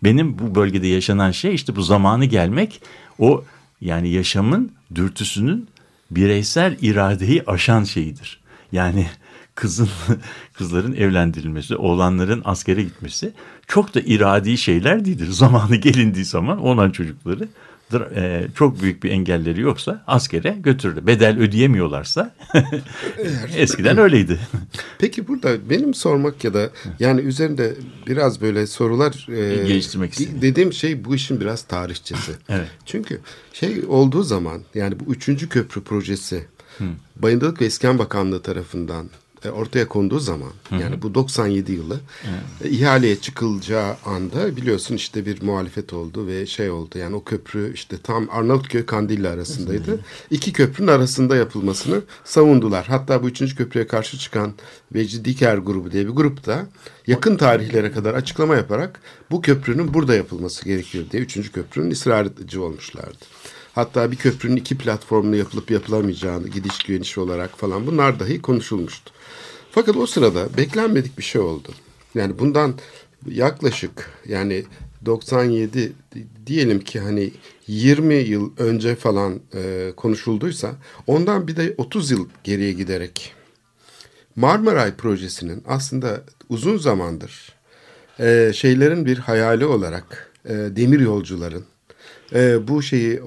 [0.04, 2.82] Benim bu bölgede yaşanan şey işte bu zamanı gelmek
[3.18, 3.44] o
[3.80, 5.68] yani yaşamın dürtüsünün
[6.10, 8.40] bireysel iradeyi aşan şeyidir.
[8.72, 9.06] Yani
[9.54, 9.88] kızın
[10.54, 13.32] kızların evlendirilmesi, oğlanların askere gitmesi
[13.66, 15.26] çok da iradi şeyler değildir.
[15.30, 17.48] Zamanı gelindiği zaman olan çocukları
[18.14, 21.06] e, çok büyük bir engelleri yoksa askere götürülür.
[21.06, 22.34] Bedel ödeyemiyorlarsa
[23.56, 24.40] eskiden öyleydi.
[24.98, 26.70] Peki burada benim sormak ya da
[27.00, 27.74] yani üzerinde
[28.06, 30.38] biraz böyle sorular e, Geliştirmek istedim.
[30.42, 32.32] Dediğim şey bu işin biraz tarihçesi.
[32.48, 32.68] Evet.
[32.86, 33.20] Çünkü
[33.52, 36.46] şey olduğu zaman yani bu üçüncü köprü projesi
[37.16, 39.10] Bayındırlık ve İskan Bakanlığı tarafından
[39.48, 42.00] ortaya konduğu zaman yani bu 97 yılı
[42.64, 47.74] e, ihaleye çıkılacağı anda biliyorsun işte bir muhalefet oldu ve şey oldu yani o köprü
[47.74, 50.00] işte tam Arnavutköy Kandilli arasındaydı.
[50.30, 52.86] İki köprünün arasında yapılmasını savundular.
[52.86, 54.52] Hatta bu üçüncü köprüye karşı çıkan
[54.94, 56.66] Vecdi Diker grubu diye bir grup da
[57.06, 63.24] yakın tarihlere kadar açıklama yaparak bu köprünün burada yapılması gerekiyor diye üçüncü köprünün ısrarcı olmuşlardı.
[63.74, 69.12] Hatta bir köprünün iki platformlu yapılıp yapılamayacağını gidiş geniş olarak falan bunlar dahi konuşulmuştu.
[69.70, 71.68] Fakat o sırada beklenmedik bir şey oldu.
[72.14, 72.74] Yani bundan
[73.26, 74.64] yaklaşık yani
[75.04, 75.92] 97
[76.46, 77.32] diyelim ki hani
[77.66, 80.72] 20 yıl önce falan e, konuşulduysa
[81.06, 83.34] ondan bir de 30 yıl geriye giderek
[84.36, 87.52] Marmaray projesinin aslında uzun zamandır
[88.20, 91.64] e, şeylerin bir hayali olarak e, demir yolcuların
[92.34, 93.20] e, bu şeyi e,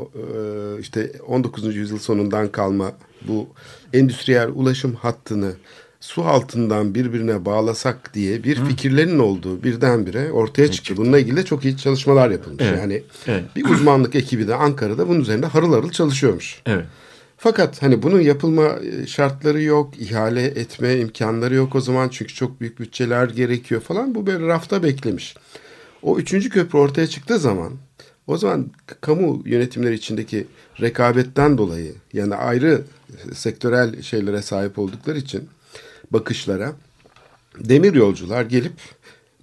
[0.80, 1.76] işte 19.
[1.76, 2.91] yüzyıl sonundan kalma
[3.28, 3.47] bu
[3.93, 5.54] endüstriyel ulaşım hattını
[5.99, 10.97] su altından birbirine bağlasak diye bir fikirlerin olduğu birdenbire ortaya çıktı.
[10.97, 12.64] Bununla ilgili de çok iyi çalışmalar yapılmış.
[12.68, 13.43] Evet, Yani evet.
[13.56, 16.62] bir uzmanlık ekibi de Ankara'da bunun üzerinde harıl harıl çalışıyormuş.
[16.66, 16.86] Evet.
[17.38, 22.62] Fakat hani bunun yapılma e, şartları yok, ihale etme imkanları yok o zaman çünkü çok
[22.62, 24.16] büyük bütçeler gerekiyor falan.
[24.16, 25.36] Bu böyle rafta beklemiş.
[26.01, 27.74] O üçüncü köprü ortaya çıktığı zaman
[28.28, 28.69] O zaman
[29.01, 30.47] kamu yönetimleri içindeki
[30.82, 32.82] rekabetten dolayı yani ayrı
[33.34, 35.49] sektörel şeylere sahip oldukları için
[36.11, 36.74] bakışlara
[37.59, 38.74] demir yolcular gelip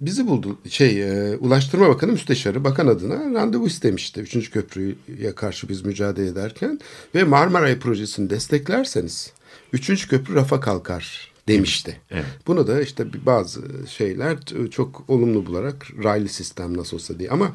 [0.01, 0.57] bizi buldu.
[0.69, 4.21] Şey e, Ulaştırma Bakanı Müsteşarı bakan adına randevu istemişti.
[4.21, 6.79] Üçüncü köprüye karşı biz mücadele ederken
[7.15, 9.33] ve Marmaray projesini desteklerseniz
[9.73, 11.99] üçüncü köprü rafa kalkar demişti.
[12.11, 12.25] Evet.
[12.47, 14.37] Bunu da işte bazı şeyler
[14.71, 17.29] çok olumlu bularak raylı sistem nasıl olsa diye.
[17.29, 17.51] Ama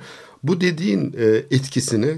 [0.49, 2.15] bu dediğin e, etkisini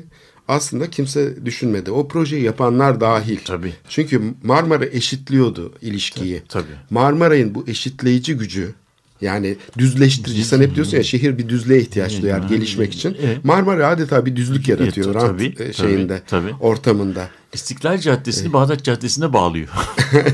[0.48, 1.90] aslında kimse düşünmedi.
[1.90, 3.38] O projeyi yapanlar dahil.
[3.44, 3.72] Tabii.
[3.88, 6.42] Çünkü Marmara eşitliyordu ilişkiyi.
[6.48, 6.64] Tabii.
[6.90, 8.74] Marmaray'ın bu eşitleyici gücü
[9.20, 10.44] yani düzleştirici.
[10.44, 13.16] Sen hep diyorsun ya şehir bir düzlüğe ihtiyaç duyar gelişmek için.
[13.44, 16.54] Marmara adeta bir düzlük yaratıyor rant tabii, e, şeyinde, tabii, tabii.
[16.60, 17.30] ortamında.
[17.52, 19.68] İstiklal Caddesi'ni Bağdat Caddesi'ne bağlıyor.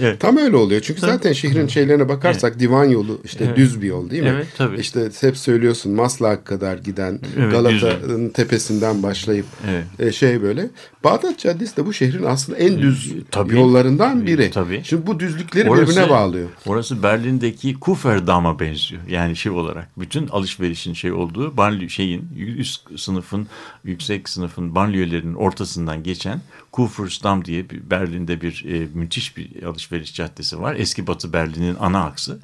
[0.00, 0.20] Evet.
[0.20, 0.80] Tam öyle oluyor.
[0.80, 3.56] Çünkü zaten şehrin şeylerine bakarsak divan yolu işte Evet.
[3.56, 4.28] düz bir yol değil mi?
[4.34, 4.80] Evet, tabii.
[4.80, 9.84] İşte hep söylüyorsun Maslak'a kadar giden Evet, Galata'nın tepesinden başlayıp Evet.
[9.98, 10.70] e, şey böyle.
[11.04, 13.54] Bağdat Caddesi de bu şehrin aslında en düz Tabii.
[13.54, 14.50] yollarından biri.
[14.50, 14.80] Tabii.
[14.84, 16.48] Şimdi bu düzlükleri Orası- birbirine bağlıyor.
[16.66, 19.02] Orası Berlin'deki Kuferdam'a benziyor.
[19.08, 22.28] Yani şey olarak bütün alışverişin şey olduğu banliyö şeyin
[22.58, 23.46] üst sınıfın
[23.84, 25.34] yüksek sınıfın banliyölerin
[25.84, 26.40] ortasından geçen
[26.72, 30.74] Kufersdam diye bir, Berlin'de bir e, müthiş bir alışveriş caddesi var.
[30.78, 32.38] Eski Batı Berlin'in ana aksı.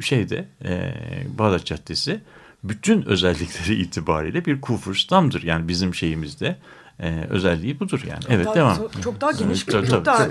[0.00, 0.94] Şeyde e,
[1.38, 2.20] Bağdat Caddesi
[2.64, 5.42] bütün özellikleri itibariyle bir Kufersdam'dır.
[5.42, 6.56] Yani bizim şeyimizde
[7.02, 8.20] e, özelliği budur yani.
[8.28, 8.76] Evet Daha- devam.
[9.04, 10.28] Çok daha geniş, çok tabii, daha.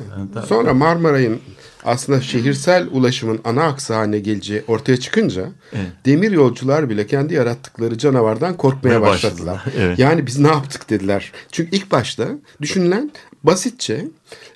[0.48, 1.40] Sonra Marmaray'ın
[1.86, 5.50] aslında şehirsel ulaşımın ana aksı haline geleceği ortaya çıkınca
[6.06, 9.56] demir yolcular bile kendi yarattıkları canavardan korkmaya başladılar.
[9.56, 10.00] başladılar, evet.
[10.00, 11.32] Yani biz ne yaptık dediler.
[11.52, 12.28] Çünkü ilk başta
[12.62, 13.12] düşünülen
[13.44, 14.06] basitçe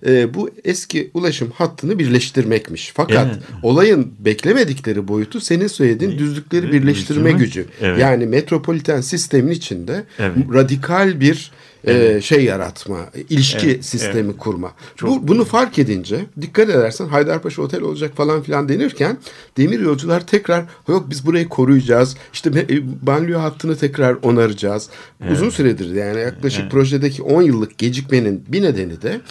[0.06, 2.92] e, bu eski ulaşım hattını birleştirmekmiş.
[2.96, 3.44] Fakat Evet.
[3.64, 7.46] olayın beklemedikleri boyutu senin söylediğin düzlükleri Evet, birleştirme birleştirme.
[7.46, 7.66] gücü.
[7.82, 8.00] Evet.
[8.00, 10.38] Yani metropoliten sistemin içinde Evet.
[10.54, 11.52] radikal bir
[11.88, 14.72] e, şey yaratma, ilişki Evet, sistemi kurma.
[14.96, 19.18] Çok- Bu, bunu fark edince dikkat edersen Haydarpaşa Otel olacak falan filan denirken
[19.58, 22.16] demir yolcular tekrar yok biz burayı koruyacağız.
[22.34, 24.90] İşte e, banliyö hattını tekrar onaracağız.
[25.32, 29.22] Uzun süredir yani yaklaşık projedeki 10 yıllık gecikmenin bir nedeni de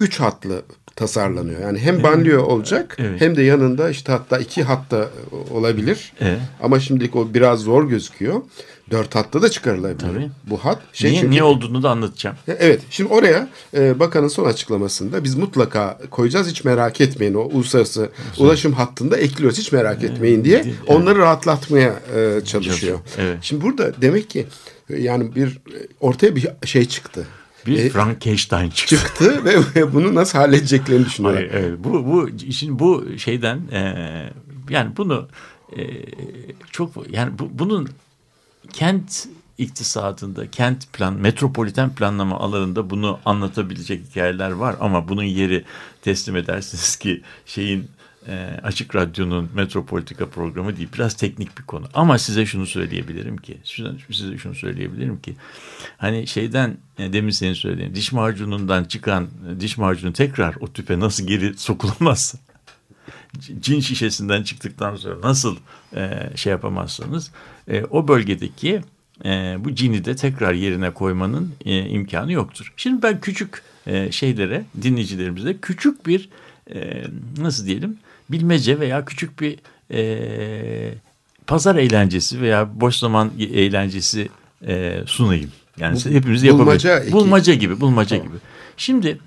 [0.00, 0.62] 3 hatlı
[0.96, 1.60] tasarlanıyor.
[1.60, 3.20] Yani hem banliyö olacak Evet.
[3.20, 5.08] hem de yanında işte hatta iki hatta
[5.50, 6.12] olabilir.
[6.20, 6.38] Evet.
[6.62, 8.40] Ama şimdilik o biraz zor gözüküyor.
[8.90, 10.30] Dört hatta da çıkarılabilir Tabii.
[10.50, 10.78] bu hat.
[10.92, 12.36] Şey niye, çünkü- niye olduğunu da anlatacağım.
[12.48, 18.10] Evet şimdi oraya e, bakanın son açıklamasında biz mutlaka koyacağız hiç merak etmeyin o uluslararası
[18.38, 20.74] ulaşım hattında ekliyoruz hiç merak etmeyin diye evet.
[20.86, 22.98] onları rahatlatmaya e, çalışıyor.
[23.18, 23.38] Evet.
[23.42, 24.46] Şimdi burada demek ki
[24.90, 27.26] e, yani bir e, ortaya bir şey çıktı.
[27.66, 28.96] Bir E, Frankenstein çıktı.
[28.96, 31.48] çıktı ve, ve bunu nasıl halledeceklerini düşünüyorlar.
[31.50, 31.78] Hayır, evet.
[31.84, 33.80] Bu, bu işin bu şeyden e,
[34.70, 35.28] yani bunu
[35.76, 35.82] e,
[36.70, 37.88] çok yani bu, bunun
[38.72, 45.64] kent iktisadında, kent plan, metropoliten planlama alanında bunu anlatabilecek hikayeler var ama bunun yeri
[46.02, 47.90] teslim edersiniz ki şeyin
[48.28, 50.88] e, Açık Radyo'nun metropolitika programı değil.
[50.94, 51.86] Biraz teknik bir konu.
[51.94, 55.36] Ama size şunu söyleyebilirim ki, size, şunu söyleyebilirim ki,
[55.98, 61.00] hani şeyden e, demin senin söylediğin diş macunundan çıkan e, diş macunu tekrar o tüpe
[61.00, 62.34] nasıl geri sokulamaz?
[63.60, 65.56] cin şişesinden çıktıktan sonra nasıl
[65.96, 67.30] e, şey yapamazsanız
[67.70, 68.80] e, o bölgedeki
[69.24, 72.72] e, bu cini de tekrar yerine koymanın e, imkanı yoktur.
[72.76, 76.28] Şimdi ben küçük e, şeylere dinleyicilerimize küçük bir
[76.74, 77.04] e,
[77.38, 77.96] nasıl diyelim
[78.30, 79.56] bilmece veya küçük bir
[79.92, 80.94] e,
[81.46, 84.28] pazar eğlencesi veya boş zaman eğlencesi
[84.66, 85.50] e, sunayım.
[85.80, 87.06] Yani Bu- hepimiz bulmaca yapabiliriz.
[87.06, 87.12] eki.
[87.12, 88.34] Bulmaca gibi, bulmaca gibi.
[88.76, 89.18] Şimdi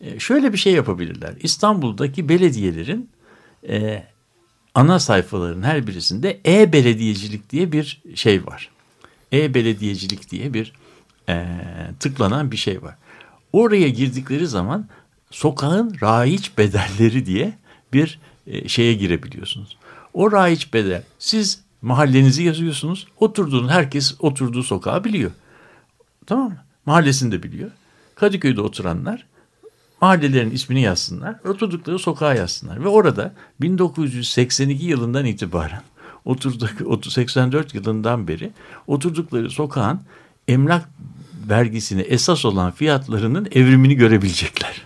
[0.00, 1.32] e, şöyle bir şey yapabilirler.
[1.42, 3.08] İstanbul'daki belediyelerin
[3.68, 4.02] e,
[4.74, 8.70] ana sayfaların her birisinde e-belediyecilik diye bir şey var.
[9.32, 10.72] E-belediyecilik diye bir
[11.28, 11.46] e,
[12.00, 12.94] tıklanan bir şey var.
[13.52, 14.88] Oraya girdikleri zaman
[15.30, 17.52] sokağın raiç bedelleri diye
[17.92, 19.76] bir e, şeye girebiliyorsunuz.
[20.14, 23.06] O raiç bedel siz mahallenizi yazıyorsunuz.
[23.20, 25.30] Oturduğun herkes oturduğu sokağı biliyor.
[26.26, 26.58] Tamam mı?
[26.86, 27.70] Mahallesini de biliyor.
[28.14, 29.26] Kadıköy'de oturanlar
[30.00, 31.34] mahallelerin ismini yazsınlar.
[31.48, 32.84] Oturdukları sokağa yazsınlar.
[32.84, 35.82] Ve orada 1982 yılından itibaren
[36.24, 38.52] oturduk, 84 yılından beri
[38.86, 40.00] oturdukları sokağın
[40.48, 40.88] emlak
[41.48, 44.82] vergisine esas olan fiyatlarının evrimini görebilecekler.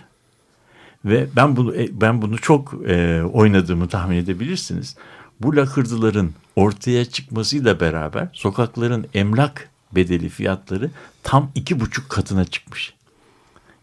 [1.05, 4.95] Ve ben bunu e, ben bunu çok e, oynadığımı tahmin edebilirsiniz.
[5.41, 10.91] Bu lakırdıların ortaya çıkmasıyla beraber sokakların emlak bedeli fiyatları
[11.23, 12.93] tam iki buçuk katına çıkmış.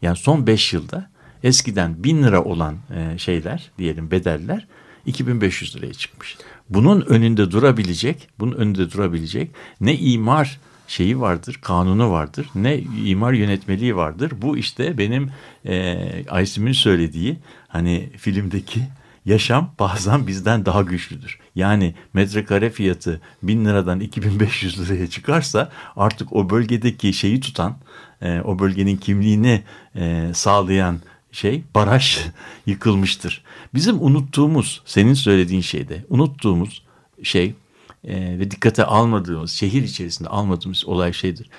[0.03, 1.12] Yani son 5 yılda
[1.43, 4.67] eskiden 1000 lira olan e, şeyler diyelim bedeller
[5.07, 6.37] 2500 liraya çıkmış.
[6.71, 13.97] Bunun önünde durabilecek, bunun önünde durabilecek ne imar şeyi vardır, kanunu vardır, ne imar yönetmeliği
[13.97, 14.33] vardır.
[14.43, 15.31] Bu işte benim
[15.67, 17.39] e, Aysim'in söylediği
[17.69, 18.81] hani filmdeki
[19.25, 21.39] yaşam bazen bizden daha güçlüdür.
[21.55, 27.77] Yani metrekare fiyatı 1000 liradan 2500 liraya çıkarsa artık o bölgedeki şeyi tutan,
[28.23, 29.63] e, o bölgenin kimliğini
[29.97, 31.01] e, sağlayan
[31.33, 32.19] şey baraj
[32.67, 33.45] yıkılmıştır.
[33.75, 36.83] Bizim unuttuğumuz, senin söylediğin şeyde unuttuğumuz
[37.23, 37.55] şey
[38.05, 41.51] e, ve dikkate almadığımız, şehir içerisinde almadığımız olay şeydir.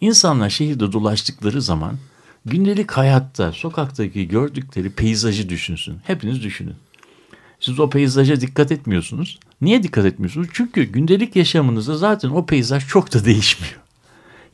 [0.00, 1.98] İnsanlar şehirde dolaştıkları zaman
[2.46, 5.98] gündelik hayatta sokaktaki gördükleri peyzajı düşünsün.
[6.04, 6.74] Hepiniz düşünün.
[7.60, 9.38] Siz o peyzaja dikkat etmiyorsunuz.
[9.60, 10.48] Niye dikkat etmiyorsunuz?
[10.52, 13.80] Çünkü gündelik yaşamınızda zaten o peyzaj çok da değişmiyor.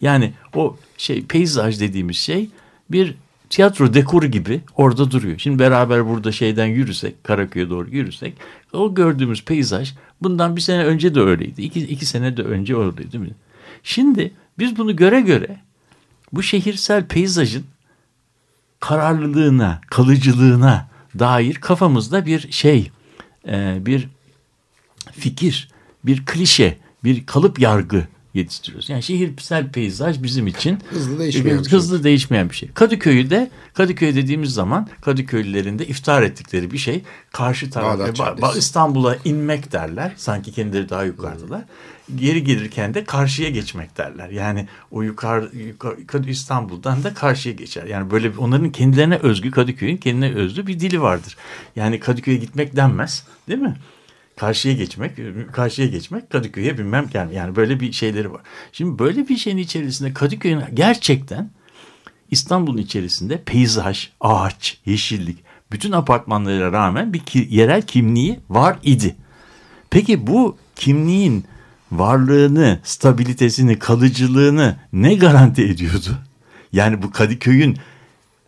[0.00, 2.50] Yani o şey peyzaj dediğimiz şey
[2.90, 3.14] bir
[3.53, 5.38] tiyatro dekoru gibi orada duruyor.
[5.38, 8.34] Şimdi beraber burada şeyden yürüsek, Karaköy'e doğru yürüsek
[8.72, 11.62] o gördüğümüz peyzaj bundan bir sene önce de öyleydi.
[11.62, 13.34] İki, iki sene de önce öyleydi değil mi?
[13.82, 15.57] Şimdi biz bunu göre göre
[16.32, 17.64] bu şehirsel peyzajın
[18.80, 20.88] kararlılığına, kalıcılığına
[21.18, 22.90] dair kafamızda bir şey,
[23.48, 24.09] e, bir
[25.12, 25.68] fikir,
[26.05, 28.91] bir klişe, bir kalıp yargı yetiştiriyoruz.
[28.91, 31.78] Yani şehirsel peyzaj bizim için Hızlı değişmeyen bir şey.
[31.78, 32.68] hızlı değişmeyen bir şey.
[32.74, 37.03] Kadıköy'ü de Kadıköy dediğimiz zaman Kadıköylülerin de iftar ettikleri bir şey.
[37.33, 38.43] Karşı taraf Bağdat e, ba- Caddesi.
[38.47, 40.12] ba- İstanbul'a inmek derler.
[40.16, 41.62] Sanki kendileri daha yukarıdalar.
[42.16, 44.28] Geri gelirken de karşıya geçmek derler.
[44.30, 45.51] Yani o yukarı,
[45.99, 47.85] yukarı İstanbul'dan da karşıya geçer.
[47.85, 51.37] Yani böyle bir- onların kendilerine özgü Kadıköy'ün kendine özgü bir dili vardır.
[51.76, 53.76] Yani Kadıköy'e gitmek denmez, değil mi?
[54.37, 55.12] Karşıya geçmek,
[55.53, 58.41] karşıya geçmek, Kadıköy'e bilmem yani, yani böyle bir şeyleri var.
[58.72, 61.51] Şimdi böyle bir şeyin içerisinde Kadıköy'ün gerçekten
[62.30, 65.39] İstanbul'un içerisinde peyzaj, ağaç, yeşillik,
[65.72, 69.16] bütün apartmanlara rağmen bir ki- yerel kimliği var idi.
[69.91, 71.45] Peki bu kimliğin
[71.93, 76.18] varlığını, stabilitesini, kalıcılığını ne garanti ediyordu?
[76.72, 77.76] Yani bu Kadıköy'ün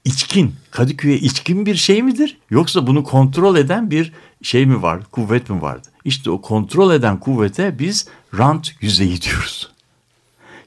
[0.04, 2.38] içkin, Kadıköy'e içkin bir şey midir?
[2.50, 4.12] Yoksa bunu kontrol eden bir
[4.44, 5.88] şey mi var, kuvvet mi vardı?
[6.04, 9.70] İşte o kontrol eden kuvvete biz rant yüzeyi diyoruz.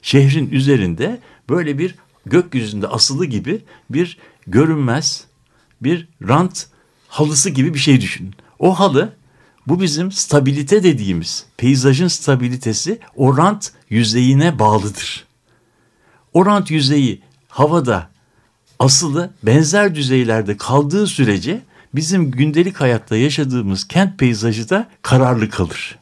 [0.02, 1.94] Şehrin üzerinde böyle bir
[2.26, 5.24] gökyüzünde asılı gibi bir görünmez
[5.82, 6.66] bir rant
[7.08, 8.34] halısı gibi bir şey düşünün.
[8.58, 9.16] O halı
[9.66, 15.26] bu bizim stabilite dediğimiz peyzajın stabilitesi o rant yüzeyine bağlıdır.
[16.34, 18.10] O rant yüzeyi havada
[18.78, 21.62] asılı benzer düzeylerde kaldığı sürece
[21.94, 25.98] bizim gündelik hayatta yaşadığımız kent peyzajı da kararlı kalır.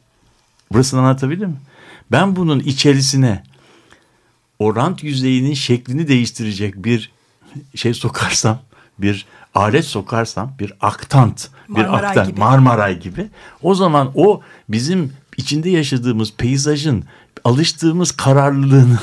[0.73, 1.57] Burasını anlatabildim mi?
[2.13, 3.43] Ben bunun içerisine
[4.59, 7.13] o rant yüzeyinin şeklini değiştirecek bir
[7.75, 8.59] şey sokarsam,
[8.99, 12.41] bir alet sokarsam, bir aktant, bir Marmaray aktant, gibi.
[12.41, 13.29] Marmaray gibi
[13.63, 17.05] o zaman o bizim içinde yaşadığımız peyzajın
[17.45, 18.99] alıştığımız kararlılığını,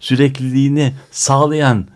[0.00, 1.86] sürekliliğini sağlayan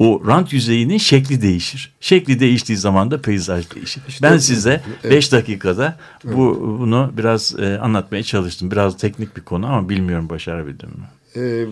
[0.00, 1.92] o rant yüzeyinin şekli değişir.
[2.00, 4.02] Şekli değiştiği zaman da peyzaj değişir.
[4.22, 8.70] ben size 5 dakikada bu bunu biraz e, anlatmaya çalıştım.
[8.70, 11.08] Biraz teknik bir konu ama bilmiyorum başarabildim mi?
[11.36, 11.66] Ee,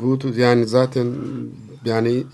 [0.00, 1.06] bu yani zaten
[1.84, 2.24] yani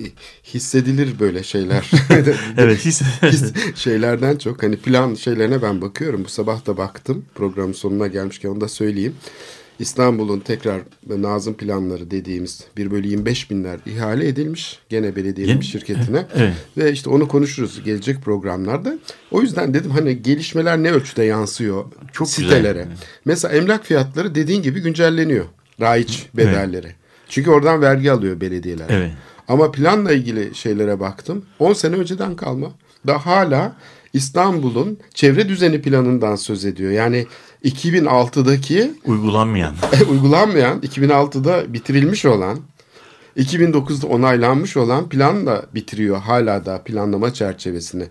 [0.55, 1.91] hissedilir böyle şeyler.
[2.57, 6.25] Evet, His- şeylerden çok hani plan şeylerine ben bakıyorum.
[6.25, 9.15] Bu sabah da baktım programın sonuna gelmişken onu da söyleyeyim.
[9.83, 14.79] İstanbul'un tekrar Nazım planları dediğimiz 1 bölü 25 binler ihale edilmiş.
[14.89, 16.27] Gene belediyenin Yeni- şirketine.
[16.37, 16.53] Evet.
[16.77, 18.95] Ve işte onu konuşuruz gelecek programlarda.
[19.31, 22.45] O yüzden dedim hani gelişmeler ne ölçüde yansıyor Çok güzel.
[22.45, 22.89] sitelere.
[23.25, 25.45] Mesela emlak fiyatları dediğin gibi güncelleniyor.
[25.81, 26.95] Raiç bedelleri.
[27.29, 28.87] Çünkü oradan vergi alıyor belediyeler.
[28.91, 29.11] Evet.
[29.49, 31.45] Ama planla ilgili şeylere baktım.
[31.59, 32.73] 10 sene önceden kalma.
[33.07, 33.77] Daha hala
[34.13, 36.91] İstanbul'un çevre düzeni planından söz ediyor.
[36.91, 37.27] Yani
[37.65, 39.75] 2006'daki Uygulanmayan.
[40.11, 42.59] uygulanmayan, 2006'da bitirilmiş olan,
[43.37, 48.05] 2009'da onaylanmış olan plan da bitiriyor hala da planlama çerçevesini.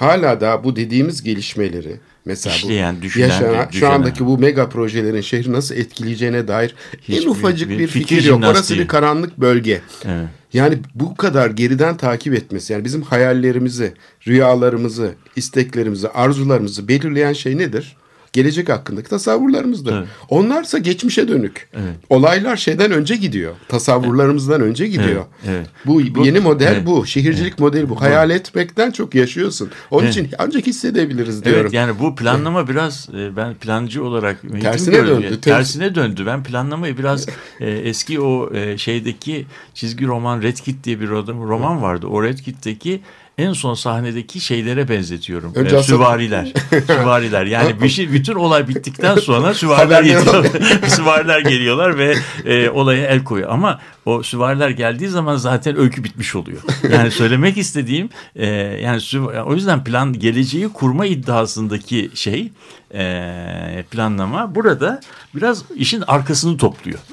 [0.00, 5.20] Hala da bu dediğimiz gelişmeleri mesela İşleyen, bu düşünen, yaşanan, şu andaki bu mega projelerin
[5.20, 8.44] şehri nasıl etkileyeceğine dair Hiçbir- en ufacık bir bir, fikir fikir, yok.
[8.44, 9.80] Orası bir karanlık bölge.
[10.04, 10.28] Evet.
[10.52, 13.92] Yani bu kadar geriden takip etmesi yani bizim hayallerimizi,
[14.26, 17.96] rüyalarımızı, isteklerimizi, arzularımızı belirleyen şey nedir?
[18.32, 19.92] Gelecek hakkındaki tasavvurlarımızdır.
[19.98, 20.08] Evet.
[20.28, 21.68] Onlarsa geçmişe dönük.
[21.74, 21.94] Evet.
[22.10, 23.54] Olaylar şeyden önce gidiyor.
[23.68, 25.24] Tasavvurlarımızdan önce gidiyor.
[25.48, 25.66] evet.
[25.86, 26.86] Bu, Bu- yeni model evet.
[26.86, 27.06] bu.
[27.06, 28.00] Şehircilik modeli bu.
[28.00, 29.70] Hayal etmekten çok yaşıyorsun.
[29.90, 30.16] Onun Evet.
[30.16, 31.60] için ancak hissedebiliriz diyorum.
[31.62, 35.24] Evet yani bu planlama biraz e, ben plancı olarak Tersine döndü.
[35.24, 36.22] Yani Tersine döndü.
[36.26, 37.26] Ben planlamayı biraz
[37.60, 42.06] e, eski o e, şeydeki çizgi roman Red Kit diye bir roman vardı.
[42.06, 43.00] O Red Kit'teki
[43.40, 45.54] en son sahnedeki şeylere benzetiyorum.
[45.54, 46.52] Önce Ee, süvariler.
[46.86, 47.46] süvariler.
[47.46, 50.46] Yani bir şey, bütün olay bittikten sonra süvariler geliyorlar.
[50.88, 52.14] süvariler geliyorlar ve
[52.46, 53.50] e, olaya el koyuyor.
[53.50, 53.80] Ama
[54.10, 56.60] o süvariler geldiği zaman zaten öykü bitmiş oluyor.
[56.92, 58.46] Yani söylemek istediğim e,
[58.82, 59.00] yani
[59.46, 62.50] o yüzden plan geleceği kurma iddiasındaki şey
[62.94, 65.00] e, planlama burada
[65.34, 66.98] biraz işin arkasını topluyor.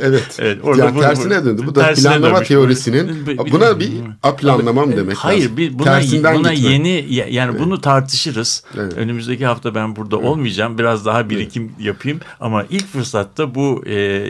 [0.00, 0.36] Evet.
[0.38, 1.62] Evet, orada yani bu- tersine döndü.
[1.66, 2.48] Bu da planlama dönmüş.
[2.48, 3.90] teorisinin buna bir
[4.22, 5.56] aplanlamam demek Hayır lazım.
[5.56, 6.70] bir, buna, Tersinden buna gitme.
[6.72, 8.64] yeni ya- yani bunu tartışırız.
[8.78, 8.92] Evet.
[8.96, 10.78] Önümüzdeki hafta ben burada olmayacağım.
[10.78, 14.26] Biraz daha birikim yapayım ama ilk fırsatta bu e,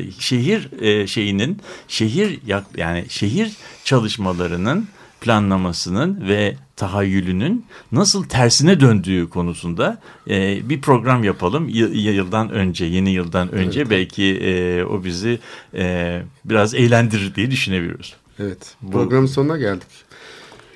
[0.61, 2.41] şehir e, şeyinin şehir
[2.77, 3.53] yani şehir
[3.85, 4.89] çalışmalarının
[5.21, 9.99] planlamasının ve tahayyülünün nasıl tersine döndüğü konusunda
[10.31, 11.69] e, bir program yapalım.
[11.69, 15.39] Y- yıldan önce, yeni yıldan önce belki e, o bizi
[15.75, 18.17] e, biraz eğlendirir diye düşünebiliyoruz.
[18.39, 18.75] Evet.
[18.93, 19.89] Programın sonuna geldik.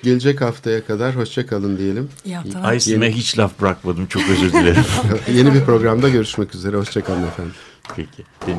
[0.02, 2.08] Gelecek haftaya kadar hoşça kalın diyelim.
[2.24, 2.68] İyi haftalar.
[2.68, 4.06] Aysim'e hiç laf bırakmadım.
[4.06, 4.84] Çok özür dilerim.
[5.34, 6.76] Yeni bir programda görüşmek üzere.
[6.76, 7.54] Hoşça kalın efendim.
[7.96, 8.22] Peki.
[8.46, 8.58] Beni...